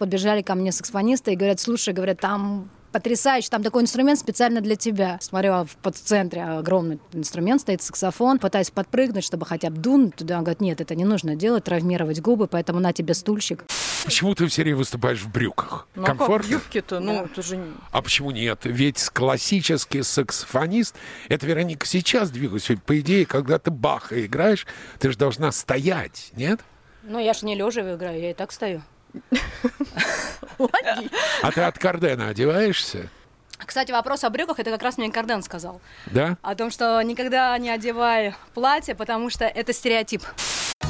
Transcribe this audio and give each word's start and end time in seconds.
подбежали 0.00 0.42
ко 0.42 0.54
мне 0.56 0.72
саксофонисты 0.72 1.32
и 1.32 1.36
говорят, 1.36 1.60
слушай, 1.60 1.94
говорят, 1.94 2.18
там 2.18 2.68
потрясающе. 2.90 3.48
Там 3.50 3.62
такой 3.62 3.82
инструмент 3.82 4.18
специально 4.18 4.60
для 4.60 4.74
тебя. 4.74 5.18
Смотрю, 5.20 5.52
а 5.52 5.64
в 5.64 5.76
под 5.76 5.94
центре 5.96 6.42
огромный 6.42 6.98
инструмент 7.12 7.60
стоит, 7.60 7.82
саксофон. 7.82 8.40
Пытаюсь 8.40 8.70
подпрыгнуть, 8.72 9.22
чтобы 9.24 9.46
хотя 9.46 9.70
бы 9.70 9.76
дунуть 9.76 10.16
туда. 10.16 10.38
Он 10.38 10.42
говорит, 10.44 10.60
нет, 10.60 10.80
это 10.80 10.96
не 10.96 11.04
нужно 11.04 11.36
делать, 11.36 11.62
травмировать 11.64 12.20
губы, 12.20 12.48
поэтому 12.48 12.80
на 12.80 12.92
тебе 12.92 13.14
стульчик. 13.14 13.64
Почему 14.04 14.34
ты 14.34 14.46
все 14.48 14.62
время 14.62 14.78
выступаешь 14.78 15.20
в 15.20 15.30
брюках? 15.30 15.86
Ну, 15.94 16.02
а 16.02 16.06
как 16.06 16.16
Комфортно? 16.18 16.48
в 16.48 16.50
юбке-то? 16.50 16.98
Ну, 17.00 17.12
Да. 17.18 17.24
это 17.26 17.42
же... 17.42 17.58
не- 17.58 17.64
А 17.92 18.02
почему 18.02 18.30
нет? 18.32 18.60
Ведь 18.64 19.08
классический 19.10 20.02
саксофонист, 20.02 20.96
это 21.28 21.46
Вероника 21.46 21.86
сейчас 21.86 22.30
двигалась. 22.30 22.68
Ведь, 22.70 22.82
по 22.82 22.98
идее, 22.98 23.24
когда 23.26 23.58
ты 23.60 23.70
Баха 23.70 24.24
играешь, 24.24 24.66
ты 24.98 25.12
же 25.12 25.18
должна 25.18 25.52
стоять, 25.52 26.32
нет? 26.34 26.60
Ну, 27.04 27.18
я 27.20 27.34
же 27.34 27.46
не 27.46 27.54
лежа 27.54 27.82
играю, 27.94 28.20
я 28.20 28.30
и 28.30 28.34
так 28.34 28.50
стою. 28.52 28.82
А 31.42 31.52
ты 31.52 31.60
от 31.62 31.78
Кардена 31.78 32.28
одеваешься, 32.28 33.08
Кстати, 33.58 33.92
вопрос 33.92 34.24
о 34.24 34.30
брюках, 34.30 34.58
это 34.58 34.70
как 34.70 34.82
раз 34.82 34.98
мне 34.98 35.10
Карден 35.10 35.42
сказал. 35.42 35.80
да? 36.06 36.36
О 36.42 36.54
том, 36.54 36.70
что 36.70 37.00
никогда 37.02 37.56
не 37.58 37.70
одевай 37.70 38.34
платье, 38.54 38.94
потому 38.94 39.30
что 39.30 39.44
это 39.44 39.72
стереотип. 39.72 40.22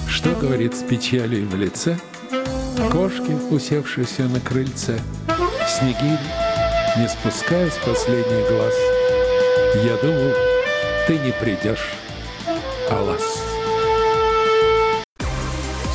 Что 0.09 0.31
говорит 0.35 0.75
с 0.75 0.83
печалью 0.83 1.49
в 1.49 1.55
лице? 1.57 1.99
Кошки, 2.91 3.33
усевшиеся 3.53 4.23
на 4.23 4.41
крыльце. 4.41 4.99
Снегирь, 5.69 6.19
не 6.97 7.09
спуская 7.09 7.71
с 7.71 7.77
последний 7.79 8.49
глаз. 8.49 8.75
Я 9.85 9.97
думал, 9.97 10.35
ты 11.07 11.19
не 11.19 11.33
придешь, 11.33 11.93
Алас. 12.91 13.40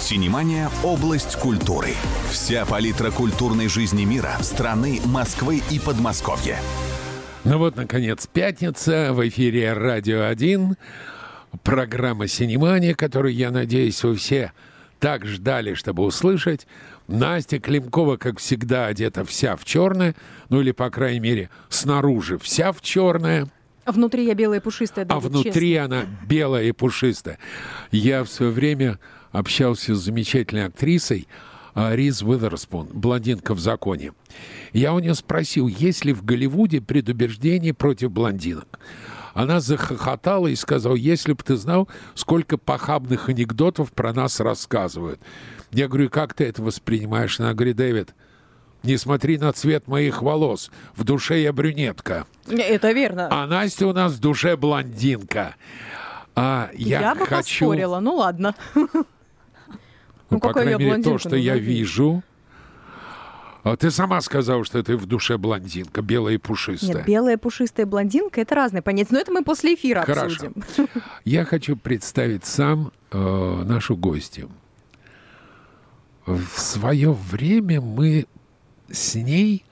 Синемания– 0.06 0.70
область 0.84 1.36
культуры. 1.36 1.96
Вся 2.30 2.64
палитра 2.68 3.10
культурной 3.10 3.68
жизни 3.68 4.06
мира, 4.06 4.34
страны, 4.42 5.02
Москвы 5.04 5.64
и 5.72 5.80
Подмосковья. 5.80 6.60
Ну 7.44 7.58
вот, 7.58 7.76
наконец, 7.76 8.28
пятница. 8.28 9.14
В 9.14 9.28
эфире 9.28 9.74
«Радио 9.74 10.20
1». 10.20 10.76
Программа 11.64 12.28
«Синемания», 12.28 12.94
которую, 12.94 13.34
я 13.34 13.50
надеюсь, 13.50 14.04
вы 14.04 14.14
все 14.14 14.52
так 15.00 15.26
ждали, 15.26 15.74
чтобы 15.74 16.04
услышать. 16.04 16.68
Настя 17.08 17.58
Климкова, 17.58 18.18
как 18.18 18.38
всегда, 18.38 18.86
одета 18.86 19.26
вся 19.26 19.56
в 19.56 19.66
черное. 19.66 20.14
Ну 20.50 20.62
или, 20.62 20.72
по 20.72 20.92
крайней 20.92 21.20
мере, 21.20 21.50
снаружи 21.70 22.38
вся 22.38 22.74
в 22.74 22.82
черное. 22.82 23.48
А 23.86 23.92
внутри 23.92 24.26
я 24.26 24.36
белая 24.36 24.60
и 24.60 24.64
пушистая. 24.64 25.06
А 25.06 25.20
Давид, 25.20 25.32
внутри 25.32 25.76
она 25.78 26.06
белая 26.28 26.66
и 26.66 26.74
пушистая. 26.74 27.40
Я 27.90 28.24
в 28.24 28.30
свое 28.30 28.52
время 28.52 29.00
общался 29.38 29.96
с 29.96 30.00
замечательной 30.00 30.66
актрисой 30.66 31.28
а, 31.74 31.94
Риз 31.96 32.22
Уизерспун, 32.22 32.88
блондинка 32.94 33.54
в 33.54 33.60
законе. 33.60 34.14
Я 34.72 34.94
у 34.94 35.00
нее 35.00 35.14
спросил, 35.14 35.68
есть 35.68 36.06
ли 36.06 36.14
в 36.14 36.24
Голливуде 36.24 36.82
предубеждение 36.82 37.74
против 37.74 38.12
блондинок. 38.12 38.80
Она 39.34 39.60
захохотала 39.60 40.48
и 40.48 40.56
сказала, 40.56 40.96
если 40.96 41.34
бы 41.34 41.44
ты 41.44 41.58
знал, 41.58 41.90
сколько 42.14 42.58
похабных 42.58 43.28
анекдотов 43.28 43.92
про 43.92 44.14
нас 44.14 44.40
рассказывают. 44.40 45.20
Я 45.72 45.90
говорю, 45.90 46.10
как 46.10 46.34
ты 46.34 46.46
это 46.46 46.62
воспринимаешь? 46.62 47.38
Она 47.42 47.54
говорит, 47.54 47.76
Дэвид, 47.76 48.16
не 48.84 48.96
смотри 48.96 49.38
на 49.38 49.52
цвет 49.52 49.90
моих 49.90 50.22
волос. 50.22 50.72
В 50.96 51.04
душе 51.04 51.42
я 51.42 51.52
брюнетка. 51.52 52.26
Это 52.48 52.94
верно. 52.94 53.28
А 53.30 53.46
Настя 53.46 53.88
у 53.88 53.94
нас 53.94 54.14
в 54.14 54.20
душе 54.22 54.56
блондинка. 54.56 55.56
А 56.36 56.70
я, 56.74 57.02
я 57.02 57.16
бы 57.16 57.26
хочу, 57.26 57.66
поспорила. 57.66 58.00
Ну 58.00 58.16
ладно. 58.16 58.56
ну, 60.36 60.40
Ну, 60.44 60.48
по 60.48 60.54
крайней 60.54 60.84
мере, 60.84 61.02
то, 61.02 61.18
что 61.18 61.30
ну, 61.30 61.36
я 61.36 61.58
вижу. 61.58 62.24
А 63.64 63.76
ты 63.76 63.90
сама 63.90 64.22
сказала, 64.22 64.64
что 64.64 64.84
ты 64.84 64.96
в 64.96 65.08
душе 65.08 65.40
блондинка, 65.40 66.04
белая 66.04 66.36
и 66.36 66.38
пушистая. 66.38 66.98
Нет, 66.98 67.06
белая 67.08 67.38
пушистая 67.40 67.88
блондинка 67.88 68.42
это 68.42 68.54
разные 68.54 68.84
понятия. 68.84 69.14
Но 69.14 69.20
это 69.20 69.32
мы 69.32 69.44
после 69.44 69.74
эфира 69.74 70.04
Хорошо. 70.04 70.48
обсудим. 70.48 70.64
Я 71.26 71.46
хочу 71.46 71.76
представить 71.76 72.46
сам 72.46 72.92
э, 73.12 73.64
нашу 73.66 73.98
гостью. 73.98 74.52
В 76.28 76.60
свое 76.60 77.12
время 77.12 77.82
мы 77.82 78.28
с 78.92 79.16
ней 79.16 79.66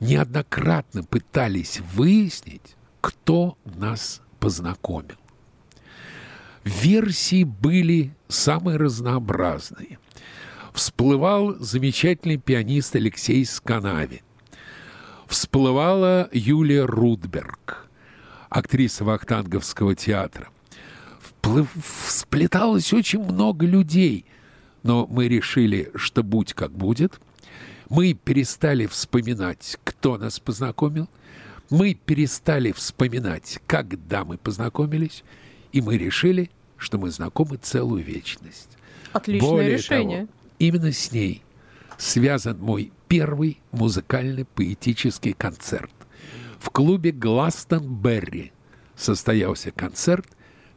неоднократно 0.00 1.04
пытались 1.04 1.80
выяснить, 1.94 2.76
кто 3.02 3.58
нас 3.64 4.22
познакомил. 4.40 5.16
Версии 6.64 7.44
были 7.44 8.14
самые 8.28 8.76
разнообразные. 8.76 9.98
Всплывал 10.72 11.56
замечательный 11.58 12.36
пианист 12.36 12.94
Алексей 12.96 13.44
Сканави. 13.44 14.22
Всплывала 15.26 16.28
Юлия 16.32 16.84
Рудберг, 16.84 17.88
актриса 18.48 19.04
Вахтанговского 19.04 19.94
театра. 19.94 20.48
Всплеталось 22.06 22.92
очень 22.92 23.22
много 23.24 23.66
людей, 23.66 24.24
но 24.82 25.06
мы 25.06 25.28
решили, 25.28 25.90
что 25.96 26.22
будь 26.22 26.54
как 26.54 26.72
будет. 26.72 27.20
Мы 27.88 28.14
перестали 28.14 28.86
вспоминать, 28.86 29.78
кто 29.84 30.16
нас 30.16 30.38
познакомил. 30.38 31.08
Мы 31.70 31.94
перестали 31.94 32.72
вспоминать, 32.72 33.60
когда 33.66 34.24
мы 34.24 34.38
познакомились. 34.38 35.24
И 35.72 35.80
мы 35.80 35.96
решили, 35.96 36.50
что 36.76 36.98
мы 36.98 37.10
знакомы 37.10 37.56
целую 37.56 38.04
вечность. 38.04 38.70
Отличное 39.12 39.50
Более 39.50 39.76
решение. 39.76 40.18
того, 40.20 40.28
именно 40.58 40.92
с 40.92 41.12
ней 41.12 41.42
связан 41.98 42.58
мой 42.58 42.92
первый 43.08 43.60
музыкальный 43.70 44.44
поэтический 44.44 45.32
концерт. 45.32 45.90
В 46.58 46.70
клубе 46.70 47.10
Гластонберри 47.12 48.52
состоялся 48.96 49.70
концерт, 49.70 50.26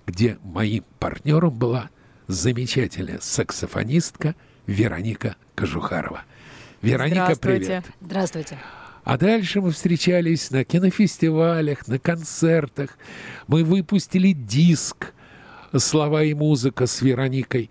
где 0.05 0.37
моим 0.43 0.83
партнером 0.99 1.53
была 1.53 1.89
замечательная 2.27 3.19
саксофонистка 3.21 4.35
Вероника 4.65 5.35
Кожухарова. 5.55 6.23
Вероника, 6.81 7.35
Здравствуйте. 7.35 7.65
привет. 7.65 7.85
Здравствуйте. 8.01 8.57
А 9.05 9.19
дальше 9.19 9.61
мы 9.61 9.69
встречались 9.69 10.49
на 10.49 10.63
кинофестивалях, 10.63 11.87
на 11.87 11.99
концертах. 11.99 12.97
Мы 13.45 13.63
выпустили 13.63 14.31
диск 14.31 15.13
«Слова 15.77 16.23
и 16.23 16.33
музыка» 16.33 16.87
с 16.87 17.03
Вероникой. 17.03 17.69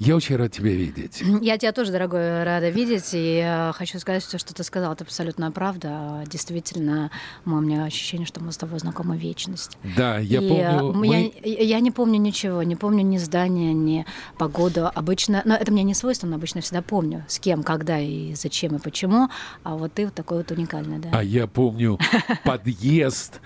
Я 0.00 0.14
очень 0.14 0.36
рад 0.36 0.52
тебя 0.52 0.70
видеть. 0.70 1.24
Я 1.42 1.58
тебя 1.58 1.72
тоже, 1.72 1.90
дорогой, 1.90 2.44
рада 2.44 2.68
видеть. 2.70 3.10
И 3.14 3.42
э, 3.44 3.72
хочу 3.72 3.98
сказать, 3.98 4.22
что, 4.22 4.38
что 4.38 4.54
ты 4.54 4.62
сказал, 4.62 4.92
это 4.92 5.02
абсолютно 5.02 5.50
правда. 5.50 6.22
Действительно, 6.30 7.10
у 7.44 7.50
меня 7.50 7.82
ощущение, 7.82 8.24
что 8.24 8.40
мы 8.40 8.52
с 8.52 8.56
тобой 8.56 8.78
знакомы 8.78 9.16
вечность. 9.16 9.76
Да, 9.96 10.18
я 10.18 10.40
И, 10.40 10.44
э, 10.46 10.78
помню, 10.78 10.92
мы... 10.92 11.32
я, 11.42 11.62
я 11.62 11.80
не 11.80 11.90
помню 11.90 12.20
ничего, 12.20 12.62
не 12.62 12.76
помню 12.76 13.02
ни 13.02 13.18
здания, 13.18 13.72
ни 13.72 14.06
погоду. 14.38 14.88
Обычно, 14.94 15.42
но 15.44 15.56
это 15.56 15.72
мне 15.72 15.82
не 15.82 15.94
свойственно, 15.94 16.36
обычно 16.36 16.60
всегда 16.60 16.80
помню, 16.80 17.24
с 17.26 17.40
кем, 17.40 17.64
когда 17.64 17.98
и 17.98 18.34
зачем 18.34 18.76
и 18.76 18.78
почему. 18.78 19.28
А 19.64 19.76
вот 19.76 19.94
ты 19.94 20.04
вот 20.04 20.14
такой 20.14 20.38
вот 20.38 20.50
уникальный, 20.52 21.00
да. 21.00 21.10
А 21.12 21.24
я 21.24 21.48
помню 21.48 21.98
подъезд, 22.44 23.40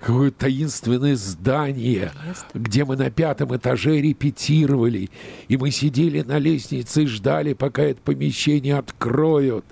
какое-то 0.00 0.46
таинственное 0.46 1.16
здание, 1.16 2.12
где 2.54 2.84
мы 2.84 2.96
на 2.96 3.10
пятом 3.10 3.54
этаже 3.56 4.00
репетировали, 4.00 5.10
и 5.48 5.56
мы 5.56 5.70
сидели 5.70 6.22
на 6.22 6.38
лестнице 6.38 7.02
и 7.02 7.06
ждали, 7.06 7.52
пока 7.52 7.82
это 7.82 8.00
помещение 8.02 8.76
откроют. 8.78 9.64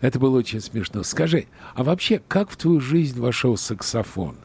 Это 0.00 0.18
было 0.18 0.38
очень 0.38 0.60
смешно. 0.60 1.02
Скажи, 1.02 1.46
а 1.74 1.82
вообще, 1.82 2.20
как 2.28 2.50
в 2.50 2.56
твою 2.56 2.80
жизнь 2.80 3.18
вошел 3.18 3.56
саксофон? 3.56 4.36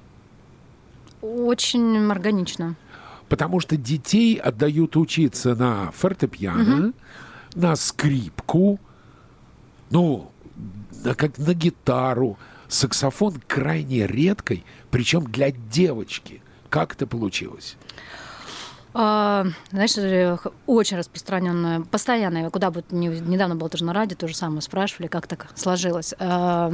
Очень 1.21 2.09
органично. 2.09 2.75
Потому 3.27 3.59
что 3.59 3.77
детей 3.77 4.37
отдают 4.37 4.95
учиться 4.95 5.55
на 5.55 5.91
фортепиано, 5.91 6.93
на 7.53 7.75
скрипку, 7.75 8.79
ну, 9.91 10.31
на, 11.03 11.13
как 11.13 11.37
на 11.37 11.53
гитару. 11.53 12.37
Саксофон 12.69 13.41
крайне 13.47 14.07
редкой, 14.07 14.63
причем 14.91 15.25
для 15.25 15.51
девочки. 15.51 16.41
Как 16.69 16.93
это 16.93 17.07
получилось? 17.07 17.75
А, 18.93 19.45
знаешь, 19.71 20.39
очень 20.65 20.97
распространенная, 20.97 21.81
постоянно, 21.81 22.49
куда 22.49 22.71
бы 22.71 22.83
ни, 22.91 23.07
недавно 23.07 23.55
было 23.55 23.69
тоже 23.69 23.85
на 23.85 23.93
радио, 23.93 24.15
то 24.15 24.27
же 24.27 24.35
самое 24.35 24.61
спрашивали, 24.61 25.07
как 25.07 25.27
так 25.27 25.47
сложилось. 25.55 26.13
А, 26.19 26.69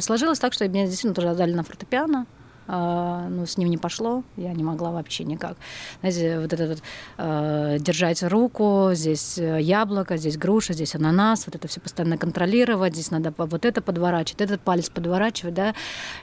Сложилось 0.00 0.38
так, 0.38 0.52
что 0.52 0.68
меня 0.68 0.84
действительно 0.86 1.14
тоже 1.14 1.30
отдали 1.30 1.52
на 1.52 1.64
фортепиано. 1.64 2.26
А, 2.66 3.28
ну, 3.28 3.44
с 3.44 3.58
ним 3.58 3.68
не 3.68 3.76
пошло, 3.76 4.22
я 4.36 4.52
не 4.52 4.64
могла 4.64 4.90
вообще 4.90 5.24
никак. 5.24 5.56
Знаете, 6.00 6.40
вот 6.40 6.52
это 6.52 6.66
вот 6.68 6.82
э, 7.18 7.76
держать 7.78 8.22
руку, 8.22 8.90
здесь 8.92 9.38
э, 9.38 9.60
яблоко, 9.60 10.16
здесь 10.16 10.38
груша, 10.38 10.72
здесь 10.72 10.94
ананас, 10.94 11.46
вот 11.46 11.54
это 11.54 11.68
все 11.68 11.80
постоянно 11.80 12.16
контролировать, 12.16 12.94
здесь 12.94 13.10
надо 13.10 13.34
вот 13.36 13.64
это 13.64 13.82
подворачивать, 13.82 14.40
этот 14.40 14.60
палец 14.62 14.88
подворачивать, 14.88 15.54
да. 15.54 15.74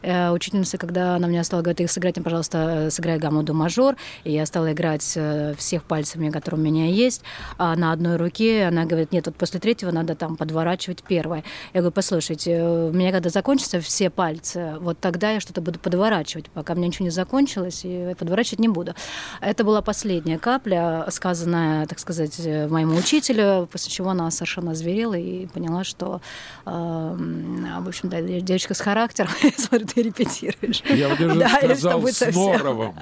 Э, 0.01 0.31
учительница, 0.31 0.77
когда 0.77 1.15
она 1.15 1.27
мне 1.27 1.43
стала 1.43 1.61
говорить, 1.61 1.91
сыграть 1.91 2.17
мне, 2.17 2.23
пожалуйста, 2.23 2.89
сыграй 2.89 3.19
гамму 3.19 3.43
до 3.43 3.53
мажор, 3.53 3.95
и 4.23 4.31
я 4.31 4.45
стала 4.47 4.71
играть 4.71 5.13
э, 5.15 5.53
всех 5.57 5.83
пальцами, 5.83 6.31
которые 6.31 6.59
у 6.59 6.63
меня 6.63 6.87
есть, 6.87 7.21
а 7.57 7.75
на 7.75 7.91
одной 7.91 8.17
руке 8.17 8.65
она 8.65 8.85
говорит, 8.85 9.11
нет, 9.11 9.27
вот 9.27 9.35
после 9.35 9.59
третьего 9.59 9.91
надо 9.91 10.15
там 10.15 10.37
подворачивать 10.37 11.03
первое. 11.03 11.43
Я 11.73 11.81
говорю, 11.81 11.93
послушайте, 11.93 12.63
у 12.63 12.91
меня 12.91 13.11
когда 13.11 13.29
закончатся 13.29 13.79
все 13.79 14.09
пальцы, 14.09 14.77
вот 14.79 14.99
тогда 14.99 15.31
я 15.31 15.39
что-то 15.39 15.61
буду 15.61 15.77
подворачивать 15.77 16.30
подворачивать, 16.31 16.49
пока 16.53 16.75
мне 16.75 16.87
ничего 16.87 17.05
не 17.05 17.11
закончилось, 17.11 17.81
и 17.83 18.15
подворачивать 18.17 18.59
не 18.59 18.67
буду. 18.67 18.93
Это 19.41 19.63
была 19.63 19.81
последняя 19.81 20.37
капля, 20.37 21.05
сказанная, 21.09 21.85
так 21.87 21.99
сказать, 21.99 22.39
моему 22.69 22.95
учителю, 22.95 23.67
после 23.71 23.91
чего 23.91 24.09
она 24.09 24.31
совершенно 24.31 24.75
зверела 24.75 25.15
и 25.15 25.47
поняла, 25.47 25.83
что, 25.83 26.21
э, 26.65 26.69
в 26.69 27.87
общем, 27.87 28.09
да, 28.09 28.21
девочка 28.21 28.73
с 28.73 28.79
характером, 28.81 29.31
смотрю, 29.57 29.87
ты 29.87 30.01
репетируешь. 30.03 30.83
Я 30.89 31.15
Да, 31.15 31.59
и 31.59 31.75
сказал 31.75 32.07
с 32.07 32.35
норовом. 32.35 32.95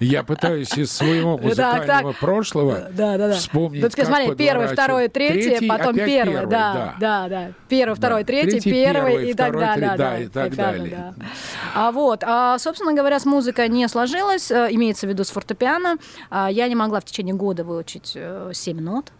Я 0.00 0.22
пытаюсь 0.22 0.76
из 0.76 0.92
своего 0.92 1.38
музыкального 1.38 2.12
прошлого 2.12 2.90
вспомнить, 3.34 3.82
Ну, 3.82 3.90
как 3.90 4.06
смотри, 4.06 4.34
первый, 4.34 4.68
второй, 4.68 5.08
третий, 5.08 5.66
потом 5.66 5.96
первый, 5.96 6.46
да, 6.46 6.94
да, 6.98 7.28
да. 7.28 7.52
Первый, 7.68 7.94
второй, 7.94 8.24
третий, 8.24 8.60
первый 8.60 9.30
и 9.30 9.34
так 9.34 9.52
далее. 9.52 10.24
и 10.24 10.28
так 10.28 10.54
далее. 10.54 11.14
да. 11.16 11.26
А 11.74 11.92
вот, 11.92 12.22
а, 12.24 12.58
собственно 12.58 12.92
говоря, 12.92 13.18
с 13.18 13.24
музыкой 13.24 13.68
не 13.68 13.86
сложилось, 13.88 14.50
э, 14.50 14.68
имеется 14.70 15.06
в 15.06 15.10
виду 15.10 15.24
с 15.24 15.30
фортепиано. 15.30 15.96
А, 16.30 16.50
Я 16.50 16.68
не 16.68 16.74
могла 16.74 17.00
в 17.00 17.04
течение 17.04 17.34
года 17.34 17.64
выучить 17.64 18.12
э, 18.14 18.50
семь 18.54 18.80
нот. 18.80 19.12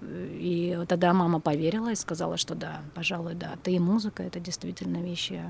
И 0.00 0.78
тогда 0.86 1.12
мама 1.12 1.40
поверила 1.40 1.90
и 1.90 1.96
сказала, 1.96 2.36
что 2.36 2.54
да, 2.54 2.82
пожалуй, 2.94 3.34
да, 3.34 3.50
ты 3.62 3.72
и 3.72 3.78
музыка, 3.80 4.22
это 4.22 4.38
действительно 4.38 4.98
вещи 4.98 5.42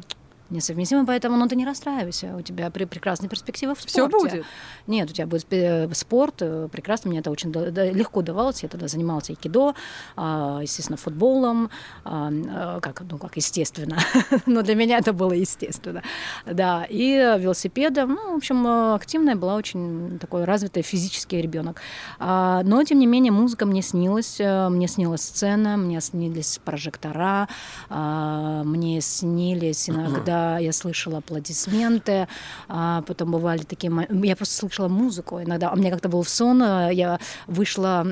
несовместимы, 0.50 1.04
поэтому 1.04 1.36
ну, 1.36 1.46
ты 1.46 1.56
не 1.56 1.66
расстраивайся, 1.66 2.34
у 2.36 2.42
тебя 2.42 2.68
пре- 2.68 2.86
прекрасные 2.86 3.28
перспективы 3.28 3.74
в 3.74 3.80
спорте. 3.80 3.90
Все 3.90 4.08
будет. 4.08 4.46
Нет, 4.86 5.10
у 5.10 5.12
тебя 5.12 5.26
будет 5.26 5.46
э, 5.50 5.88
спорт, 5.94 6.36
э, 6.40 6.68
прекрасно, 6.72 7.10
мне 7.10 7.20
это 7.20 7.30
очень 7.30 7.52
легко 7.52 8.22
давалось, 8.22 8.62
я 8.62 8.68
тогда 8.68 8.88
занималась 8.88 9.28
айкидо, 9.30 9.74
а, 10.16 10.60
естественно, 10.62 10.96
футболом, 10.96 11.70
а, 12.04 12.30
э, 12.30 12.80
как, 12.80 13.02
ну, 13.10 13.18
как 13.18 13.36
естественно, 13.36 13.98
но 14.46 14.62
для 14.62 14.74
меня 14.74 14.98
это 14.98 15.12
было 15.12 15.32
естественно, 15.32 16.02
да, 16.46 16.86
и 16.88 17.36
велосипедом, 17.38 18.14
ну, 18.14 18.34
в 18.34 18.36
общем, 18.36 18.66
активная 18.94 19.36
была, 19.36 19.56
очень 19.56 20.18
такой 20.18 20.44
развитый 20.44 20.82
физический 20.82 21.42
ребенок. 21.42 21.80
А, 22.18 22.62
Но, 22.64 22.82
тем 22.84 22.98
не 22.98 23.06
менее, 23.06 23.32
музыка 23.32 23.66
мне 23.66 23.82
снилась, 23.82 24.38
мне 24.40 24.88
снилась 24.88 25.22
сцена, 25.22 25.76
мне 25.76 26.00
снились 26.00 26.60
прожектора, 26.64 27.48
мне 27.90 29.00
снились 29.00 29.90
иногда, 29.90 30.37
я 30.60 30.72
слышала 30.72 31.18
аплодисменты, 31.18 32.28
а, 32.68 33.02
потом 33.02 33.32
бывали 33.32 33.62
такие... 33.62 33.92
Я 34.10 34.36
просто 34.36 34.54
слышала 34.54 34.88
музыку 34.88 35.42
иногда. 35.42 35.72
У 35.72 35.76
меня 35.76 35.90
как-то 35.90 36.08
был 36.08 36.24
сон, 36.24 36.62
э, 36.62 36.90
я 36.92 37.18
вышла 37.46 38.06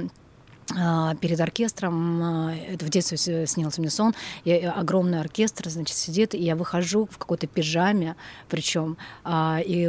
а, 0.75 1.15
перед 1.15 1.41
оркестром, 1.41 2.23
а, 2.23 2.55
это 2.55 2.85
в 2.85 2.89
детстве 2.89 3.47
снился 3.47 3.81
мне 3.81 3.89
сон, 3.89 4.15
я, 4.45 4.57
э, 4.57 4.69
огромный 4.69 5.21
оркестр, 5.21 5.69
значит, 5.69 5.97
сидит, 5.97 6.35
и 6.35 6.39
я 6.39 6.57
выхожу 6.57 7.07
в 7.09 7.19
какой-то 7.19 7.47
пижаме, 7.47 8.17
причем, 8.49 8.97
а, 9.23 9.61
и 9.65 9.87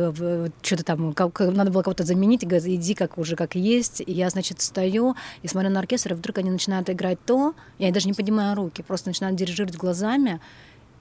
что-то 0.62 0.84
там, 0.84 1.14
как- 1.14 1.40
надо 1.40 1.72
было 1.72 1.82
кого-то 1.82 2.04
заменить, 2.04 2.44
и 2.44 2.46
говорят, 2.46 2.68
иди 2.68 2.94
как 2.94 3.18
уже 3.18 3.36
как 3.36 3.56
есть, 3.56 4.02
и 4.06 4.12
я, 4.12 4.30
значит, 4.30 4.62
стою 4.62 5.16
и 5.42 5.48
смотрю 5.48 5.72
на 5.72 5.80
оркестр, 5.80 6.14
и 6.14 6.16
вдруг 6.16 6.38
они 6.38 6.52
начинают 6.52 6.92
играть 6.92 7.18
то, 7.26 7.56
я 7.80 7.92
даже 7.92 8.08
не 8.08 8.14
поднимаю 8.14 8.56
руки, 8.56 8.84
просто 8.84 9.10
начинаю 9.10 9.36
дирижировать 9.36 9.78
глазами, 9.78 10.40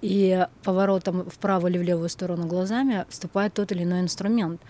и 0.03 0.47
поворотом 0.63 1.29
вправо 1.31 1.69
или 1.69 1.79
в 1.79 1.83
левую 1.83 2.09
сторону 2.09 2.47
глазами 2.47 3.05
вступает 3.09 3.55
тот 3.55 3.73
или 3.73 3.85
иной 3.85 4.01
инструмент. 4.01 4.61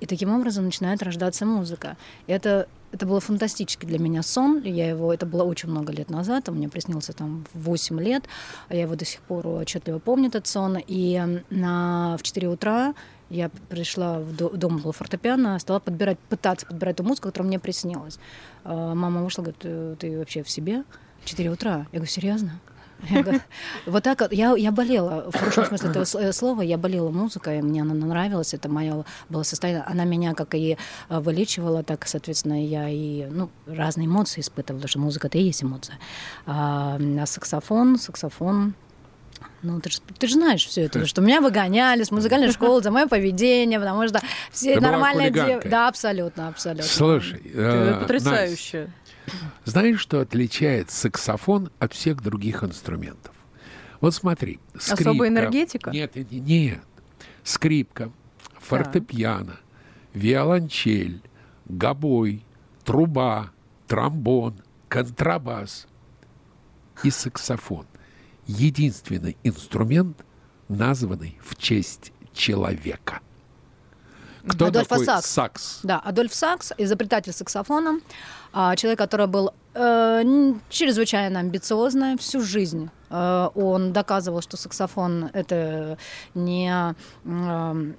И 0.00 0.06
таким 0.06 0.34
образом 0.34 0.64
начинает 0.64 1.02
рождаться 1.02 1.46
музыка. 1.46 1.96
Это, 2.26 2.68
это 2.92 3.06
было 3.06 3.20
фантастический 3.20 3.86
для 3.88 3.98
меня 3.98 4.22
сон. 4.22 4.60
Я 4.62 4.88
его, 4.88 5.14
это 5.14 5.24
было 5.24 5.44
очень 5.44 5.70
много 5.70 5.92
лет 5.92 6.10
назад, 6.10 6.48
он 6.48 6.56
мне 6.56 6.68
приснился 6.68 7.12
там 7.12 7.46
в 7.54 7.62
8 7.62 8.00
лет. 8.00 8.24
а 8.68 8.74
Я 8.74 8.82
его 8.82 8.96
до 8.96 9.04
сих 9.04 9.20
пор 9.20 9.46
отчетливо 9.46 10.00
помню, 10.00 10.28
этот 10.28 10.46
сон. 10.46 10.78
И 10.86 11.40
на, 11.48 12.16
в 12.18 12.22
4 12.22 12.48
утра 12.48 12.94
я 13.30 13.50
пришла 13.68 14.18
в 14.18 14.36
до- 14.36 14.50
дом 14.50 14.78
был 14.78 14.92
фортепиано, 14.92 15.58
стала 15.58 15.78
подбирать, 15.78 16.18
пытаться 16.18 16.66
подбирать 16.66 16.96
ту 16.96 17.04
музыку, 17.04 17.28
которая 17.28 17.48
мне 17.48 17.58
приснилась. 17.58 18.18
А 18.64 18.94
Мама 18.94 19.22
вышла, 19.22 19.42
говорит, 19.42 19.60
«Э, 19.64 19.96
ты 19.98 20.18
вообще 20.18 20.42
в 20.42 20.50
себе? 20.50 20.84
В 21.22 21.26
4 21.26 21.50
утра. 21.50 21.86
Я 21.92 21.98
говорю, 22.00 22.06
серьезно? 22.10 22.60
Вот 23.86 24.02
так 24.02 24.20
вот, 24.20 24.32
я, 24.32 24.54
я 24.56 24.72
болела, 24.72 25.30
в 25.30 25.36
хорошем 25.36 25.66
смысле 25.66 25.90
этого 25.90 26.04
э, 26.18 26.32
слова, 26.32 26.62
я 26.62 26.78
болела 26.78 27.10
музыкой, 27.10 27.62
мне 27.62 27.82
она 27.82 27.94
нравилась, 27.94 28.54
это 28.54 28.68
мое 28.68 29.04
было 29.28 29.42
состояние. 29.42 29.84
Она 29.86 30.04
меня 30.04 30.34
как 30.34 30.54
и 30.54 30.76
э, 31.08 31.20
вылечивала, 31.20 31.82
так, 31.82 32.06
соответственно, 32.06 32.64
я 32.64 32.88
и 32.88 33.26
ну, 33.30 33.50
разные 33.66 34.06
эмоции 34.06 34.40
испытывала, 34.40 34.80
потому 34.80 34.88
что 34.88 34.98
музыка 35.00 35.26
это 35.26 35.38
и 35.38 35.42
есть 35.42 35.62
эмоция. 35.62 35.98
А, 36.46 36.98
а 36.98 37.26
саксофон, 37.26 37.98
саксофон, 37.98 38.74
ну, 39.64 39.80
ты 39.80 39.90
же, 39.90 39.98
ты 40.18 40.26
же 40.28 40.34
знаешь 40.34 40.64
все 40.66 40.82
это, 40.82 41.06
что 41.06 41.20
меня 41.22 41.40
выгоняли 41.40 42.02
с 42.04 42.10
музыкальной 42.10 42.52
школы 42.52 42.82
за 42.82 42.90
мое 42.90 43.06
поведение, 43.06 43.78
потому 43.80 44.06
что 44.06 44.20
все 44.52 44.74
Ты 44.74 44.80
нормальные 44.80 45.30
девы. 45.30 45.62
Да, 45.64 45.88
абсолютно, 45.88 46.48
абсолютно. 46.48 46.84
Слушай, 46.84 47.40
э, 47.44 47.48
Это 47.48 47.84
Настя, 47.84 48.00
потрясающе. 48.00 48.90
знаешь, 49.64 49.98
что 50.00 50.20
отличает 50.20 50.90
саксофон 50.90 51.70
от 51.78 51.92
всех 51.92 52.22
других 52.22 52.62
инструментов? 52.62 53.32
Вот 54.00 54.14
смотри. 54.14 54.60
Особая 54.74 54.96
скрипка- 55.14 55.28
энергетика? 55.28 55.90
Нет, 55.90 56.14
нет, 56.14 56.30
нет. 56.30 56.80
Скрипка, 57.42 58.10
фортепиано, 58.60 59.56
виолончель, 60.12 61.20
гобой, 61.66 62.44
труба, 62.84 63.50
тромбон, 63.86 64.56
контрабас 64.88 65.86
и 67.02 67.10
саксофон. 67.10 67.86
Единственный 68.46 69.36
инструмент, 69.42 70.24
названный 70.68 71.38
в 71.42 71.56
честь 71.56 72.12
человека. 72.32 73.20
Кто 74.46 74.66
Адольфо 74.66 74.88
такой 74.88 75.06
Сакс. 75.06 75.26
Сакс? 75.30 75.80
Да, 75.82 75.98
Адольф 76.00 76.34
Сакс, 76.34 76.72
изобретатель 76.76 77.32
саксофона, 77.32 78.00
человек, 78.76 78.98
который 78.98 79.26
был 79.26 79.52
э, 79.74 80.52
чрезвычайно 80.68 81.40
амбициозный 81.40 82.18
всю 82.18 82.42
жизнь. 82.42 82.90
Э, 83.08 83.48
он 83.54 83.92
доказывал, 83.94 84.42
что 84.42 84.56
саксофон 84.58 85.30
это 85.32 85.96
не 86.34 86.94
м, 87.24 87.96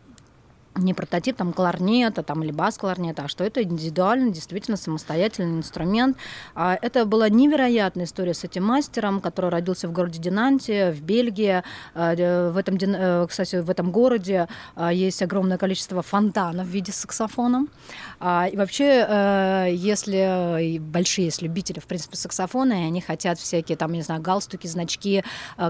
не 0.75 0.93
прототип 0.93 1.37
там 1.37 1.53
кларнета 1.53 2.23
там, 2.23 2.43
или 2.43 2.51
бас-кларнета, 2.51 3.23
а 3.23 3.27
что 3.27 3.43
это 3.43 3.63
индивидуальный, 3.63 4.31
действительно 4.31 4.77
самостоятельный 4.77 5.57
инструмент. 5.57 6.17
А 6.53 6.77
это 6.81 7.05
была 7.05 7.29
невероятная 7.29 8.05
история 8.05 8.33
с 8.33 8.43
этим 8.43 8.65
мастером, 8.65 9.21
который 9.21 9.49
родился 9.49 9.87
в 9.87 9.93
городе 9.93 10.19
Динанте, 10.19 10.91
в 10.91 11.01
Бельгии. 11.01 11.63
А, 11.93 12.15
э, 12.15 12.49
В 12.51 12.57
этом, 12.57 12.75
э, 12.75 13.27
кстати, 13.27 13.57
в 13.57 13.69
этом 13.69 13.91
городе 13.91 14.47
а, 14.75 14.91
есть 14.91 15.21
огромное 15.21 15.57
количество 15.57 16.01
фонтанов 16.01 16.67
в 16.67 16.69
виде 16.69 16.91
саксофона. 16.91 17.67
И 18.21 18.57
вообще, 18.57 19.05
э, 19.07 19.67
если 19.73 20.77
большие 20.79 21.25
есть 21.25 21.41
любители, 21.41 21.79
в 21.79 21.85
принципе, 21.85 22.17
саксофона, 22.17 22.73
и 22.73 22.85
они 22.85 23.01
хотят 23.01 23.39
всякие, 23.39 23.77
там, 23.77 23.91
не 23.93 24.01
знаю, 24.01 24.21
галстуки, 24.21 24.67
значки, 24.67 25.23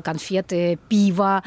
конфеты, 0.04 0.80
пиво 0.90 1.44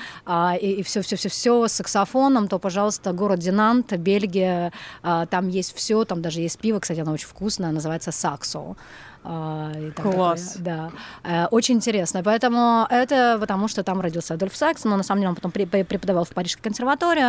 и 0.61 0.83
все-все-все-все 0.85 1.69
с 1.69 1.73
саксофоном, 1.73 2.49
то, 2.49 2.59
пожалуйста, 2.59 3.13
город 3.13 3.41
Динант, 3.49 3.93
Бельгия, 3.97 4.73
а, 5.03 5.25
там 5.27 5.49
есть 5.49 5.75
все, 5.75 6.05
там 6.05 6.21
даже 6.21 6.41
есть 6.41 6.59
пиво, 6.59 6.81
кстати, 6.81 7.01
оно 7.01 7.13
очень 7.13 7.29
вкусное, 7.29 7.73
называется 7.73 8.13
Саксо. 8.13 8.77
А, 9.25 9.73
Класс. 9.97 10.53
такое, 10.55 10.65
да. 10.65 10.91
Э, 11.25 11.47
Очень 11.51 11.77
интересно. 11.77 12.23
Поэтому 12.23 12.87
это 12.89 13.37
потому, 13.41 13.69
что 13.69 13.83
там 13.83 14.01
родился 14.01 14.35
Адольф 14.35 14.57
Сакс, 14.57 14.85
но 14.85 14.97
на 14.97 15.03
самом 15.03 15.21
деле 15.21 15.29
он 15.31 15.35
потом 15.35 15.51
преподавал 15.51 16.25
в 16.25 16.31
Парижской 16.31 16.63
консерватории 16.63 17.23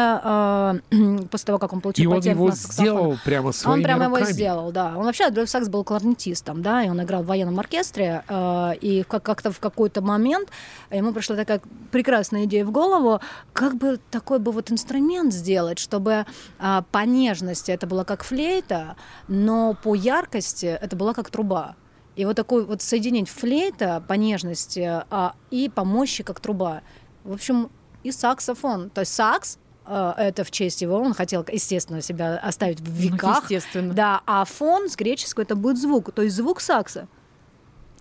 э, 0.91 1.27
после 1.31 1.45
того, 1.45 1.59
как 1.59 1.73
он 1.73 1.81
получил 1.81 2.03
И 2.03 2.15
он 2.15 2.21
его 2.23 2.51
сделал 2.51 3.17
прямо 3.25 3.51
своими 3.51 3.79
Он 3.79 3.83
прямо 3.83 4.05
руками. 4.05 4.21
его 4.23 4.31
сделал, 4.31 4.71
да. 4.71 4.93
Он 4.95 5.03
вообще, 5.05 5.25
Адольф 5.25 5.49
Сакс 5.49 5.67
был 5.67 5.83
кларнетистом, 5.83 6.61
да, 6.61 6.83
и 6.83 6.89
он 6.89 7.01
играл 7.01 7.23
в 7.23 7.25
военном 7.25 7.59
оркестре, 7.59 8.23
э, 8.27 8.71
и 8.81 9.03
как- 9.03 9.23
как-то 9.23 9.51
в 9.51 9.59
какой-то 9.59 10.01
момент 10.01 10.49
ему 10.91 11.11
пришла 11.11 11.35
такая 11.35 11.61
прекрасная 11.91 12.45
идея 12.45 12.65
в 12.65 12.71
голову, 12.71 13.19
как 13.53 13.75
бы 13.75 13.99
такой 14.11 14.39
бы 14.39 14.51
вот 14.51 14.71
инструмент 14.71 15.33
сделать, 15.33 15.79
чтобы 15.79 16.25
по 16.57 16.99
нежности 17.05 17.71
это 17.71 17.87
было 17.87 18.03
как 18.03 18.23
флейта, 18.23 18.95
но 19.27 19.75
по 19.83 19.95
яркости 19.95 20.65
это 20.65 20.95
была 20.95 21.13
как 21.13 21.29
труба. 21.29 21.75
И 22.19 22.25
вот 22.25 22.35
такой 22.35 22.65
вот 22.65 22.81
соединить 22.81 23.29
флейта 23.29 24.03
по 24.05 24.11
нежности 24.11 25.03
а, 25.09 25.35
и 25.51 25.69
по 25.69 25.85
мощи 25.85 26.21
как 26.21 26.41
труба. 26.41 26.81
В 27.23 27.31
общем, 27.31 27.69
и 28.03 28.11
саксофон. 28.11 28.89
То 28.89 29.01
есть 29.01 29.13
сакс, 29.13 29.57
э, 29.85 30.13
это 30.17 30.43
в 30.43 30.51
честь 30.51 30.81
его, 30.81 30.97
он 30.99 31.13
хотел, 31.13 31.45
естественно, 31.49 32.01
себя 32.01 32.35
оставить 32.39 32.81
в 32.81 32.89
Ну, 32.89 33.13
веках. 33.13 33.43
естественно. 33.43 33.93
Да, 33.93 34.21
а 34.25 34.43
фон 34.43 34.89
с 34.89 34.97
греческого 34.97 35.43
это 35.43 35.55
будет 35.55 35.77
звук, 35.79 36.11
то 36.11 36.21
есть 36.21 36.35
звук 36.35 36.59
сакса, 36.59 37.07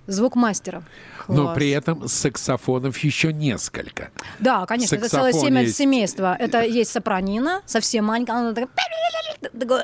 звук 0.09 0.35
мастера. 0.35 0.83
Но 1.29 1.43
Класс. 1.45 1.55
при 1.57 1.71
этом 1.71 2.09
саксофонов 2.09 2.97
еще 2.99 3.33
несколько. 3.33 4.11
Да, 4.41 4.65
конечно, 4.67 4.97
это 4.97 5.05
Саксофон 5.09 5.33
целое 5.33 5.45
семя- 5.47 5.63
есть. 5.63 5.77
семейство. 5.77 6.35
Это 6.39 6.63
есть 6.63 6.91
сопранина, 6.91 7.61
совсем 7.67 8.07
маленькая, 8.07 8.33
она 8.33 8.53
такая... 8.55 8.69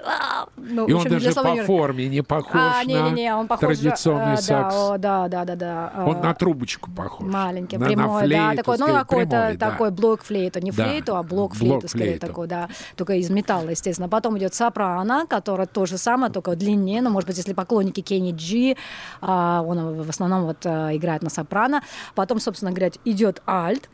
«А». 0.06 0.46
Ну, 0.56 0.86
И 0.86 0.92
он 0.92 1.04
даже 1.04 1.32
по 1.32 1.54
форме 1.64 2.08
не 2.08 2.22
похож 2.22 2.54
А, 2.60 2.82
на 2.82 2.84
не-не-не, 2.84 3.34
он 3.36 3.46
похож... 3.46 3.68
традиционный 3.76 4.34
э, 4.34 4.36
сакс. 4.38 4.74
Да, 4.74 5.28
да, 5.28 5.28
да, 5.28 5.44
да, 5.44 5.54
да. 5.94 6.04
Он 6.06 6.20
на 6.20 6.34
трубочку 6.34 6.90
похож. 6.90 7.26
Маленький, 7.30 7.76
На- 7.76 7.82
на 7.84 7.88
прямой, 7.88 8.22
да, 8.22 8.26
флейту, 8.48 8.56
такой, 8.56 8.78
ну, 8.78 8.86
какой-то 8.94 9.30
да. 9.56 9.70
такой 9.70 9.90
блок 9.90 10.22
флейту, 10.24 10.60
не 10.60 10.70
Да. 10.72 10.84
флейту, 10.84 11.16
а 11.16 11.22
блок 11.22 11.54
флейту, 11.54 11.86
скорее 11.88 12.04
Блок-флейту. 12.12 12.26
такой, 12.26 12.46
да, 12.48 12.68
только 12.96 13.14
из 13.14 13.30
металла, 13.30 13.68
естественно. 13.70 14.08
Потом 14.08 14.38
идет 14.38 14.54
сопрано, 14.54 15.26
которая 15.28 15.66
то 15.66 15.86
же 15.86 15.98
самое, 15.98 16.32
только 16.32 16.56
длиннее, 16.56 17.00
но, 17.02 17.10
может 17.10 17.28
быть, 17.28 17.36
если 17.36 17.52
поклонники 17.52 18.00
Кенни 18.00 18.32
Джи, 18.32 18.76
а, 19.20 19.62
он 19.66 20.00
в 20.02 20.10
основном 20.14 20.44
вот 20.44 20.64
а, 20.64 20.94
играет 20.96 21.22
на 21.22 21.30
сопрано. 21.30 21.82
Потом, 22.14 22.40
собственно 22.40 22.70
говоря, 22.70 22.90
идет 23.04 23.42
альт, 23.46 23.88